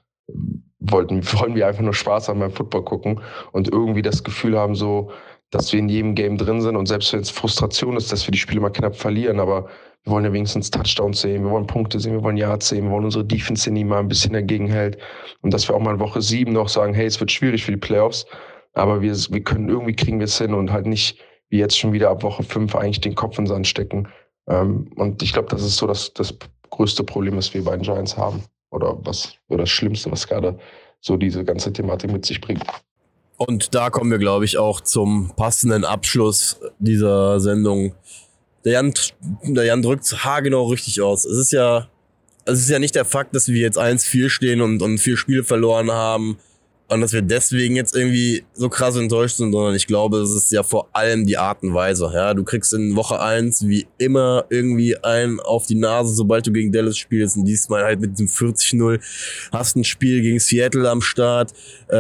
[0.78, 3.20] wollten, wollen wir einfach nur Spaß haben beim Football gucken
[3.52, 5.10] und irgendwie das Gefühl haben, so,
[5.50, 8.32] dass wir in jedem Game drin sind und selbst wenn es Frustration ist, dass wir
[8.32, 9.68] die Spiele mal knapp verlieren, aber
[10.04, 12.90] wir wollen ja wenigstens Touchdowns sehen, wir wollen Punkte sehen, wir wollen Yards sehen, wir
[12.90, 14.98] wollen unsere Defense die mal ein bisschen dagegen hält
[15.40, 17.72] und dass wir auch mal in Woche sieben noch sagen, hey, es wird schwierig für
[17.72, 18.26] die Playoffs,
[18.74, 21.92] aber wir, wir können irgendwie kriegen wir es hin und halt nicht wie jetzt schon
[21.92, 24.08] wieder ab Woche fünf eigentlich den Kopf in den Sand stecken.
[24.48, 26.34] Ähm, und ich glaube, das ist so das, das
[26.70, 30.58] größte Problem, was wir bei den Giants haben oder was oder das Schlimmste, was gerade
[31.00, 32.64] so diese ganze Thematik mit sich bringt.
[33.36, 37.94] Und da kommen wir, glaube ich, auch zum passenden Abschluss dieser Sendung.
[38.64, 38.94] Der Jan,
[39.42, 41.24] der Jan drückt haargenau richtig aus.
[41.24, 41.88] Es ist ja,
[42.46, 45.44] es ist ja nicht der Fakt, dass wir jetzt 1-4 stehen und, und vier Spiele
[45.44, 46.38] verloren haben
[46.88, 50.52] und dass wir deswegen jetzt irgendwie so krass enttäuscht sind, sondern ich glaube, es ist
[50.52, 52.10] ja vor allem die Art und Weise.
[52.12, 56.52] Ja, du kriegst in Woche eins wie immer irgendwie einen auf die Nase, sobald du
[56.52, 59.00] gegen Dallas spielst und diesmal halt mit diesem 40-0
[59.52, 61.52] hast ein Spiel gegen Seattle am Start,
[61.88, 61.96] äh,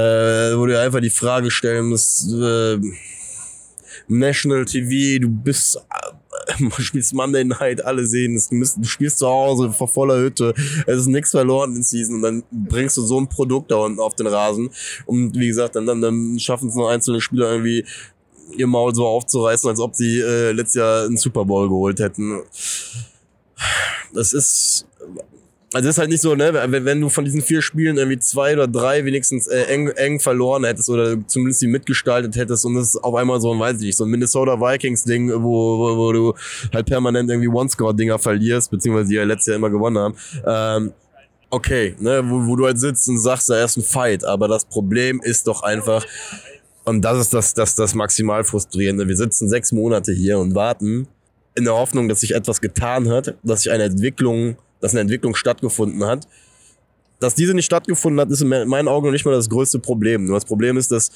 [0.56, 2.78] wo du einfach die Frage stellen musst, äh,
[4.06, 5.80] National TV, du bist
[6.78, 10.54] spielst Monday Night, alle sehen es, du, du spielst zu Hause vor voller Hütte,
[10.86, 12.16] es ist nichts verloren in Season.
[12.16, 14.70] Und dann bringst du so ein Produkt da unten auf den Rasen.
[15.06, 17.84] Und wie gesagt, dann, dann, dann schaffen es nur einzelne Spieler irgendwie
[18.56, 22.42] ihr Maul so aufzureißen, als ob sie äh, letztes Jahr einen Super Bowl geholt hätten.
[24.12, 24.86] Das ist
[25.74, 28.52] also ist halt nicht so, ne, wenn, wenn du von diesen vier Spielen irgendwie zwei
[28.52, 32.96] oder drei wenigstens äh, eng, eng verloren hättest oder zumindest die mitgestaltet hättest und es
[32.96, 36.34] auf einmal so ein, weiß ich nicht, so ein Minnesota Vikings-Ding, wo, wo, wo du
[36.72, 40.14] halt permanent irgendwie One-Score-Dinger verlierst, beziehungsweise die ja letztes Jahr immer gewonnen haben.
[40.46, 40.92] Ähm,
[41.50, 44.64] okay, ne, wo, wo du halt sitzt und sagst, da ist ein Fight, aber das
[44.66, 46.06] Problem ist doch einfach,
[46.84, 49.08] und das ist das, das, das maximal frustrierende.
[49.08, 51.08] Wir sitzen sechs Monate hier und warten
[51.56, 55.34] in der Hoffnung, dass sich etwas getan hat, dass sich eine Entwicklung dass eine Entwicklung
[55.34, 56.28] stattgefunden hat.
[57.18, 60.26] Dass diese nicht stattgefunden hat, ist in meinen Augen noch nicht mal das größte Problem.
[60.26, 61.10] Nur das Problem ist, dass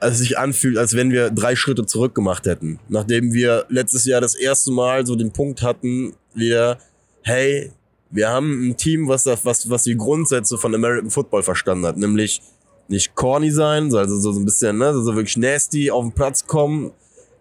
[0.00, 2.78] es sich anfühlt, als wenn wir drei Schritte zurück gemacht hätten.
[2.90, 6.76] Nachdem wir letztes Jahr das erste Mal so den Punkt hatten, wir,
[7.22, 7.72] hey,
[8.10, 11.96] wir haben ein Team, was das, was, was die Grundsätze von American Football verstanden hat,
[11.96, 12.42] nämlich
[12.88, 16.46] nicht corny sein, also so, so ein bisschen, ne, so wirklich nasty auf den Platz
[16.46, 16.92] kommen,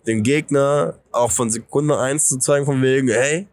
[0.05, 3.47] den Gegner auch von Sekunde eins zu zeigen, von wegen, hey,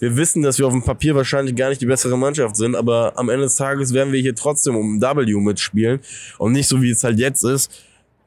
[0.00, 3.12] wir wissen, dass wir auf dem Papier wahrscheinlich gar nicht die bessere Mannschaft sind, aber
[3.16, 6.00] am Ende des Tages werden wir hier trotzdem um ein W mitspielen
[6.38, 7.70] und nicht so, wie es halt jetzt ist,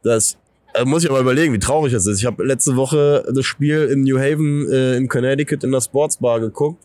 [0.03, 0.37] dass
[0.73, 2.19] äh, muss ich aber überlegen, wie traurig das ist.
[2.19, 6.39] Ich habe letzte Woche das Spiel in New Haven äh, in Connecticut in der Sportsbar
[6.39, 6.81] geguckt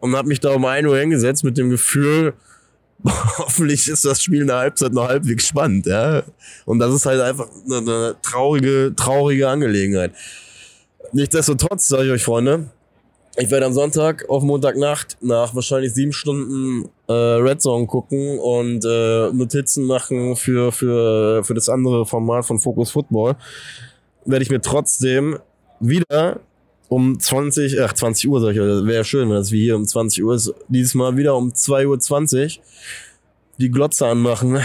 [0.00, 2.34] und habe mich da um 1 Uhr hingesetzt mit dem Gefühl,
[3.04, 6.22] hoffentlich ist das Spiel in der Halbzeit noch halbwegs spannend, ja.
[6.66, 10.12] Und das ist halt einfach eine, eine traurige, traurige Angelegenheit.
[11.12, 12.70] Nichtsdestotrotz, sage ich euch, Freunde,
[13.36, 18.84] ich werde am Sonntag auf Montagnacht nach wahrscheinlich sieben Stunden äh, Red Zone gucken und
[18.84, 23.36] äh, Notizen machen für, für, für das andere Format von Focus Football.
[24.26, 25.38] Werde ich mir trotzdem
[25.80, 26.40] wieder
[26.88, 30.22] um 20, ach 20 Uhr, sag ich, wäre schön, wenn das wie hier um 20
[30.22, 32.64] Uhr ist, dieses Mal wieder um 2.20 Uhr
[33.58, 34.60] die Glotze anmachen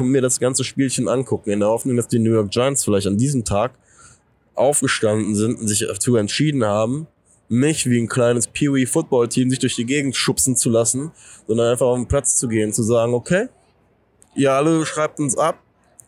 [0.00, 3.06] und mir das ganze Spielchen angucken, in der Hoffnung, dass die New York Giants vielleicht
[3.06, 3.72] an diesem Tag
[4.54, 7.06] aufgestanden sind und sich dazu entschieden haben,
[7.52, 11.12] nicht wie ein kleines Pee-Wee-Football-Team sich durch die Gegend schubsen zu lassen,
[11.46, 13.48] sondern einfach auf den Platz zu gehen, zu sagen, okay,
[14.34, 15.58] ihr alle schreibt uns ab,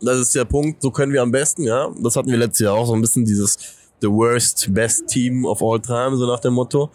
[0.00, 1.90] das ist der Punkt, so können wir am besten, ja.
[2.02, 3.58] Das hatten wir letztes Jahr auch so ein bisschen dieses
[4.00, 6.90] the worst, best team of all time, so nach dem Motto.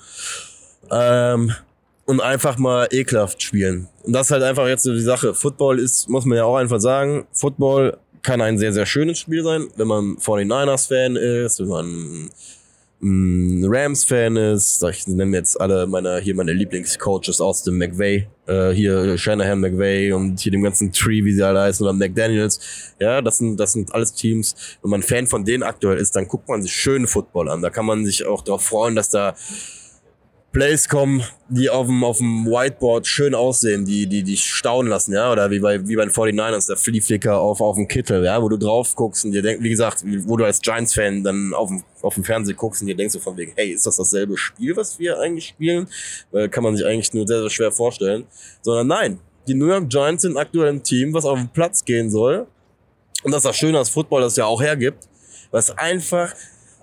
[0.91, 1.51] Ähm,
[2.05, 3.87] und einfach mal ekelhaft spielen.
[4.03, 5.35] Und das ist halt einfach jetzt so die Sache.
[5.35, 9.43] Football ist, muss man ja auch einfach sagen, Football kann ein sehr, sehr schönes Spiel
[9.43, 12.29] sein, wenn man 49ers-Fan ist, wenn man
[13.01, 14.83] Rams-Fan ist.
[14.83, 20.11] Ich nenne jetzt alle meine, hier meine Lieblingscoaches aus dem McVay, äh, hier Shanahan McVay
[20.11, 22.59] und hier dem ganzen Tree, wie sie alle heißen, oder McDaniels.
[22.99, 24.55] Ja, das sind, das sind alles Teams.
[24.81, 27.61] Wenn man Fan von denen aktuell ist, dann guckt man sich schönen Football an.
[27.61, 29.33] Da kann man sich auch darauf freuen, dass da
[30.51, 35.13] Plays kommen, die auf dem, auf dem Whiteboard schön aussehen, die, die dich staunen lassen,
[35.13, 38.41] ja, oder wie bei, wie bei den 49ers, der Flea-Flicker auf, auf dem Kittel, ja,
[38.41, 41.69] wo du drauf guckst und dir denkst, wie gesagt, wo du als Giants-Fan dann auf
[41.69, 44.37] dem, auf dem Fernsehen guckst und dir denkst so von wegen, hey, ist das dasselbe
[44.37, 45.87] Spiel, was wir eigentlich spielen?
[46.31, 48.25] Weil kann man sich eigentlich nur sehr, sehr schwer vorstellen.
[48.63, 52.09] Sondern nein, die New York Giants sind aktuell ein Team, was auf den Platz gehen
[52.09, 52.47] soll.
[53.23, 55.07] Und das ist das Schöne, dass Football das ja auch hergibt,
[55.51, 56.33] was einfach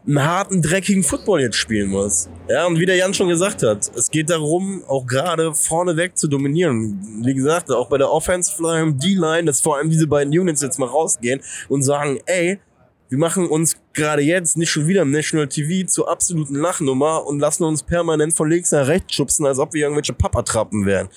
[0.06, 2.28] einen harten, dreckigen Football jetzt spielen muss.
[2.48, 6.28] Ja, und wie der Jan schon gesagt hat, es geht darum, auch gerade vorneweg zu
[6.28, 7.22] dominieren.
[7.24, 10.78] Wie gesagt, auch bei der Offensive Line, D-Line, dass vor allem diese beiden Units jetzt
[10.78, 12.60] mal rausgehen und sagen, ey,
[13.08, 17.38] wir machen uns gerade jetzt nicht schon wieder im National TV zur absoluten Lachnummer und
[17.38, 21.08] lassen uns permanent von links nach rechts schubsen, als ob wir irgendwelche Papatrappen wären.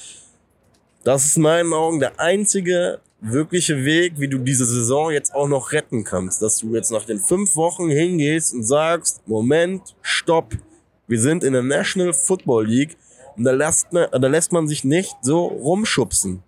[1.04, 5.48] Das ist in meinen Augen der einzige wirkliche Weg, wie du diese Saison jetzt auch
[5.48, 6.42] noch retten kannst.
[6.42, 10.54] Dass du jetzt nach den fünf Wochen hingehst und sagst, Moment, stopp,
[11.08, 12.98] wir sind in der National Football League
[13.36, 16.44] und da lässt man, da lässt man sich nicht so rumschubsen.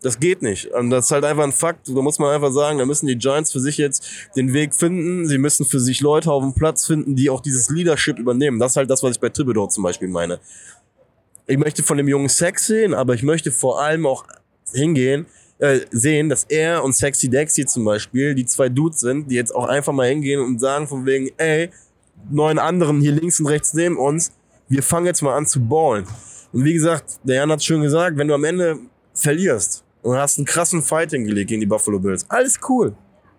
[0.00, 0.66] Das geht nicht.
[0.66, 1.88] Und das ist halt einfach ein Fakt.
[1.88, 5.26] Da muss man einfach sagen, da müssen die Giants für sich jetzt den Weg finden.
[5.26, 8.60] Sie müssen für sich Leute auf dem Platz finden, die auch dieses Leadership übernehmen.
[8.60, 10.38] Das ist halt das, was ich bei Thibodeau zum Beispiel meine.
[11.48, 14.24] Ich möchte von dem jungen Sex sehen, aber ich möchte vor allem auch
[14.72, 15.26] hingehen,
[15.58, 19.54] äh, sehen, dass er und Sexy Dexy zum Beispiel die zwei Dudes sind, die jetzt
[19.54, 21.70] auch einfach mal hingehen und sagen von wegen, ey,
[22.30, 24.32] neun anderen hier links und rechts neben uns,
[24.68, 26.06] wir fangen jetzt mal an zu ballen.
[26.52, 28.78] Und wie gesagt, der Jan hat schön gesagt, wenn du am Ende
[29.14, 32.94] verlierst und hast einen krassen Fight hingelegt gegen die Buffalo Bills, alles cool.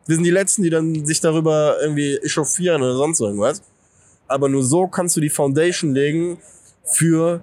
[0.05, 3.61] Wir sind die Letzten, die dann sich darüber irgendwie echauffieren oder sonst irgendwas.
[4.27, 6.37] Aber nur so kannst du die Foundation legen
[6.83, 7.41] für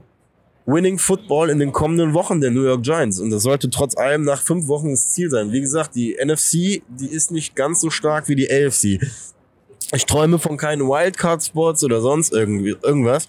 [0.66, 3.20] Winning Football in den kommenden Wochen der New York Giants.
[3.20, 5.52] Und das sollte trotz allem nach fünf Wochen das Ziel sein.
[5.52, 9.00] Wie gesagt, die NFC, die ist nicht ganz so stark wie die AFC.
[9.94, 13.28] Ich träume von keinen Wildcard-Spots oder sonst irgendwie, irgendwas.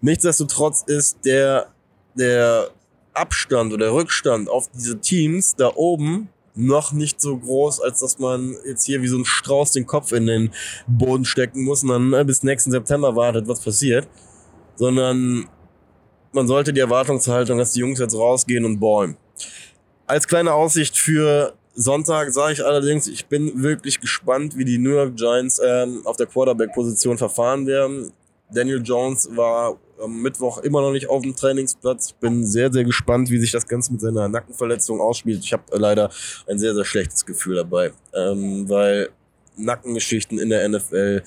[0.00, 1.68] Nichtsdestotrotz ist der,
[2.16, 2.70] der
[3.12, 8.56] Abstand oder Rückstand auf diese Teams da oben noch nicht so groß, als dass man
[8.66, 10.50] jetzt hier wie so ein Strauß den Kopf in den
[10.86, 14.08] Boden stecken muss und dann ne, bis nächsten September wartet, was passiert.
[14.76, 15.48] Sondern
[16.34, 19.16] man sollte die Erwartungshaltung, dass die Jungs jetzt rausgehen und ballen.
[20.06, 24.90] Als kleine Aussicht für Sonntag sage ich allerdings, ich bin wirklich gespannt, wie die New
[24.90, 28.12] York Giants ähm, auf der Quarterback-Position verfahren werden.
[28.52, 32.08] Daniel Jones war am Mittwoch immer noch nicht auf dem Trainingsplatz.
[32.08, 35.42] Ich bin sehr, sehr gespannt, wie sich das Ganze mit seiner Nackenverletzung ausspielt.
[35.42, 36.10] Ich habe leider
[36.48, 39.10] ein sehr, sehr schlechtes Gefühl dabei, ähm, weil
[39.56, 41.22] Nackengeschichten in der NFL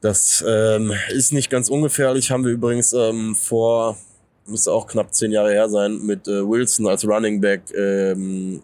[0.00, 2.30] das ähm, ist nicht ganz ungefährlich.
[2.30, 3.98] Haben wir übrigens ähm, vor,
[4.46, 8.62] müsste auch knapp zehn Jahre her sein, mit äh, Wilson als Running Back ähm,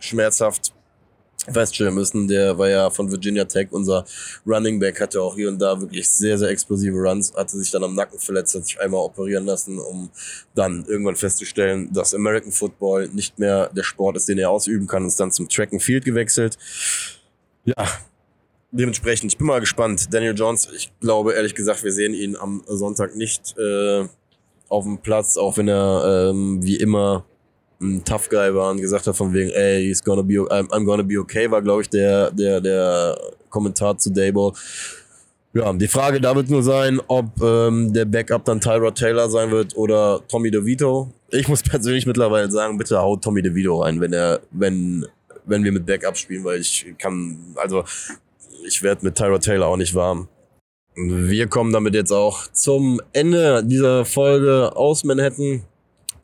[0.00, 0.72] schmerzhaft
[1.52, 2.26] feststellen müssen.
[2.26, 4.04] Der war ja von Virginia Tech, unser
[4.46, 7.84] Running Back, hatte auch hier und da wirklich sehr, sehr explosive Runs, hatte sich dann
[7.84, 10.10] am Nacken verletzt, hat sich einmal operieren lassen, um
[10.54, 15.06] dann irgendwann festzustellen, dass American Football nicht mehr der Sport ist, den er ausüben kann,
[15.06, 16.58] ist dann zum Track and Field gewechselt.
[17.64, 17.86] Ja,
[18.74, 20.12] dementsprechend, ich bin mal gespannt.
[20.12, 24.04] Daniel Jones, ich glaube ehrlich gesagt, wir sehen ihn am Sonntag nicht äh,
[24.68, 27.24] auf dem Platz, auch wenn er ähm, wie immer
[27.80, 30.84] ein Tough Guy war und gesagt hat von wegen, ey, he's gonna be, I'm, I'm
[30.84, 33.18] gonna be okay, war glaube ich der, der, der
[33.50, 34.52] Kommentar zu Dable.
[35.52, 39.52] Ja, die Frage da wird nur sein, ob ähm, der Backup dann Tyra Taylor sein
[39.52, 41.12] wird oder Tommy DeVito.
[41.30, 45.06] Ich muss persönlich mittlerweile sagen, bitte haut Tommy DeVito rein, wenn er, wenn,
[45.44, 47.84] wenn wir mit Backup spielen, weil ich kann, also
[48.66, 50.28] ich werde mit Tyra Taylor auch nicht warm.
[50.96, 55.64] Wir kommen damit jetzt auch zum Ende dieser Folge aus Manhattan.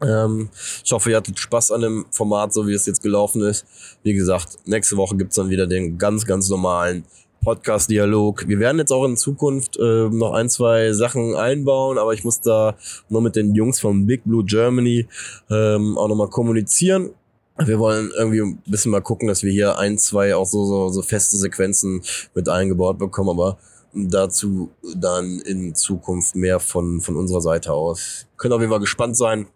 [0.01, 0.49] Ähm,
[0.85, 3.67] ich hoffe, ihr hattet Spaß an dem Format, so wie es jetzt gelaufen ist.
[4.03, 7.05] Wie gesagt, nächste Woche gibt's dann wieder den ganz, ganz normalen
[7.43, 8.47] Podcast-Dialog.
[8.49, 12.41] Wir werden jetzt auch in Zukunft äh, noch ein, zwei Sachen einbauen, aber ich muss
[12.41, 12.77] da
[13.09, 15.09] nur mit den Jungs von Big Blue Germany
[15.51, 17.11] ähm, auch nochmal kommunizieren.
[17.59, 20.89] Wir wollen irgendwie ein bisschen mal gucken, dass wir hier ein, zwei auch so, so,
[20.89, 22.03] so feste Sequenzen
[22.35, 23.59] mit eingebaut bekommen, aber
[23.93, 28.27] dazu dann in Zukunft mehr von, von unserer Seite aus.
[28.37, 29.47] Können auf jeden Fall gespannt sein.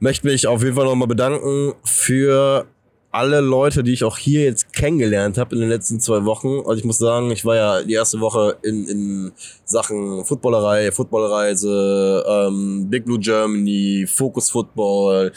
[0.00, 2.66] Möchte mich auf jeden Fall nochmal bedanken für
[3.12, 6.60] alle Leute, die ich auch hier jetzt kennengelernt habe in den letzten zwei Wochen.
[6.60, 9.32] Also ich muss sagen, ich war ja die erste Woche in, in
[9.64, 15.32] Sachen Footballerei, Footballreise, ähm, Big Blue Germany, Focus Football,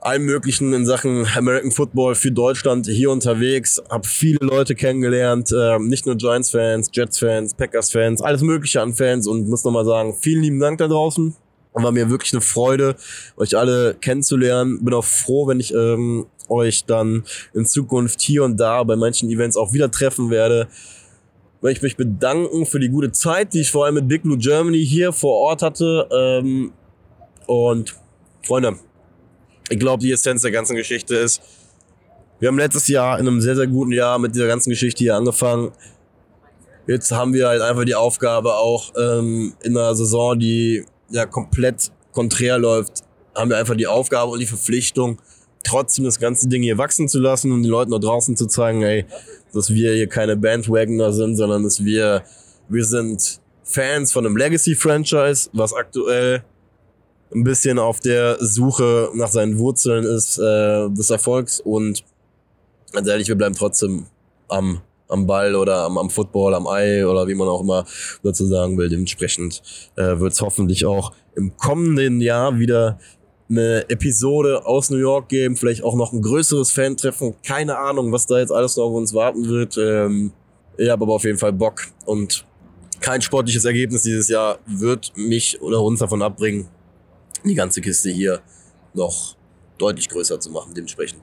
[0.00, 5.78] allem möglichen in Sachen American Football für Deutschland hier unterwegs, habe viele Leute kennengelernt, äh,
[5.78, 10.60] nicht nur Giants-Fans, Jets-Fans, Packers-Fans, alles mögliche an Fans und muss nochmal sagen, vielen lieben
[10.60, 11.34] Dank da draußen.
[11.72, 12.96] War mir wirklich eine Freude,
[13.36, 14.84] euch alle kennenzulernen.
[14.84, 17.22] Bin auch froh, wenn ich ähm, euch dann
[17.54, 20.66] in Zukunft hier und da bei manchen Events auch wieder treffen werde.
[21.62, 24.38] Möchte ich mich bedanken für die gute Zeit, die ich vor allem mit Big Blue
[24.38, 26.08] Germany hier vor Ort hatte.
[26.10, 26.72] Ähm,
[27.46, 27.94] und
[28.42, 28.76] Freunde,
[29.70, 31.40] ich glaube, die Essenz der ganzen Geschichte ist,
[32.40, 35.14] wir haben letztes Jahr in einem sehr, sehr guten Jahr mit dieser ganzen Geschichte hier
[35.14, 35.72] angefangen.
[36.86, 41.92] Jetzt haben wir halt einfach die Aufgabe auch ähm, in einer Saison, die ja komplett
[42.12, 43.04] konträr läuft,
[43.34, 45.20] haben wir einfach die Aufgabe und die Verpflichtung,
[45.62, 48.82] trotzdem das ganze Ding hier wachsen zu lassen und den Leuten da draußen zu zeigen,
[48.82, 49.04] ey,
[49.52, 52.24] dass wir hier keine Bandwagoner sind, sondern dass wir,
[52.68, 56.42] wir sind Fans von einem Legacy-Franchise, was aktuell
[57.34, 62.04] ein bisschen auf der Suche nach seinen Wurzeln ist äh, des Erfolgs und
[62.92, 64.06] ganz ehrlich, wir bleiben trotzdem
[64.48, 67.84] am, am Ball oder am, am Football, am Ei oder wie man auch immer
[68.22, 68.88] dazu sagen will.
[68.88, 69.62] Dementsprechend
[69.96, 72.98] äh, wird es hoffentlich auch im kommenden Jahr wieder
[73.48, 77.34] eine Episode aus New York geben, vielleicht auch noch ein größeres Fan-Treffen.
[77.44, 79.76] Keine Ahnung, was da jetzt alles noch auf uns warten wird.
[79.76, 80.32] Ähm,
[80.76, 82.46] ich habe aber auf jeden Fall Bock und
[83.00, 86.68] kein sportliches Ergebnis dieses Jahr wird mich oder uns davon abbringen,
[87.48, 88.42] die ganze Kiste hier
[88.94, 89.36] noch
[89.78, 91.22] deutlich größer zu machen, dementsprechend.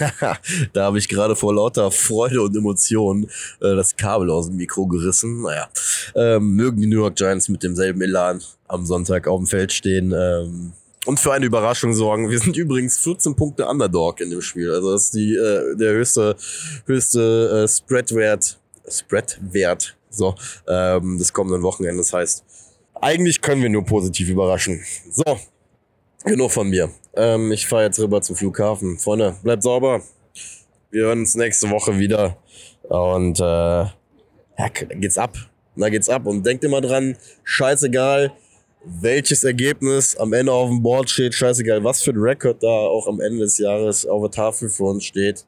[0.72, 3.24] da habe ich gerade vor lauter Freude und Emotionen
[3.60, 5.42] äh, das Kabel aus dem Mikro gerissen.
[5.42, 5.68] Naja,
[6.14, 10.12] ähm, mögen die New York Giants mit demselben Elan am Sonntag auf dem Feld stehen.
[10.12, 10.72] Ähm,
[11.06, 12.30] und für eine Überraschung sorgen.
[12.30, 14.70] Wir sind übrigens 14 Punkte Underdog in dem Spiel.
[14.70, 16.36] Also das ist die, äh, der höchste,
[16.86, 18.58] höchste äh, Spreadwert,
[18.88, 20.34] Spreadwert so,
[20.66, 22.08] ähm, des kommenden Wochenendes.
[22.08, 22.44] Das heißt,
[23.00, 24.82] eigentlich können wir nur positiv überraschen.
[25.10, 25.38] So,
[26.24, 26.90] genug von mir.
[27.14, 28.98] Ähm, ich fahre jetzt rüber zum Flughafen.
[28.98, 30.02] Freunde, bleibt sauber.
[30.90, 32.36] Wir hören uns nächste Woche wieder.
[32.82, 35.36] Und äh, ja, geht's ab.
[35.76, 36.26] Da geht's ab.
[36.26, 38.32] Und denkt immer dran, scheißegal,
[38.84, 43.06] welches Ergebnis am Ende auf dem Board steht, scheißegal, was für ein Rekord da auch
[43.06, 45.44] am Ende des Jahres auf der Tafel für uns steht.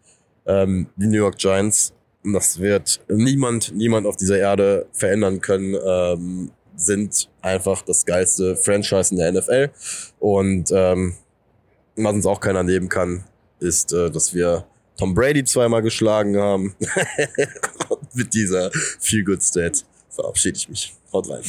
[0.47, 1.93] Ähm, die New York Giants,
[2.25, 5.77] das wird niemand, niemand auf dieser Erde verändern können.
[5.85, 6.51] Ähm,
[6.85, 9.71] sind einfach das geilste Franchise in der NFL.
[10.19, 11.15] Und ähm,
[11.97, 13.25] was uns auch keiner nehmen kann,
[13.61, 14.67] ist, äh, dass wir
[14.97, 16.75] Tom Brady zweimal geschlagen haben.
[18.15, 18.71] Mit dieser
[19.01, 20.95] Feel Good Stat verabschiede ich mich.
[21.13, 21.43] Haut rein.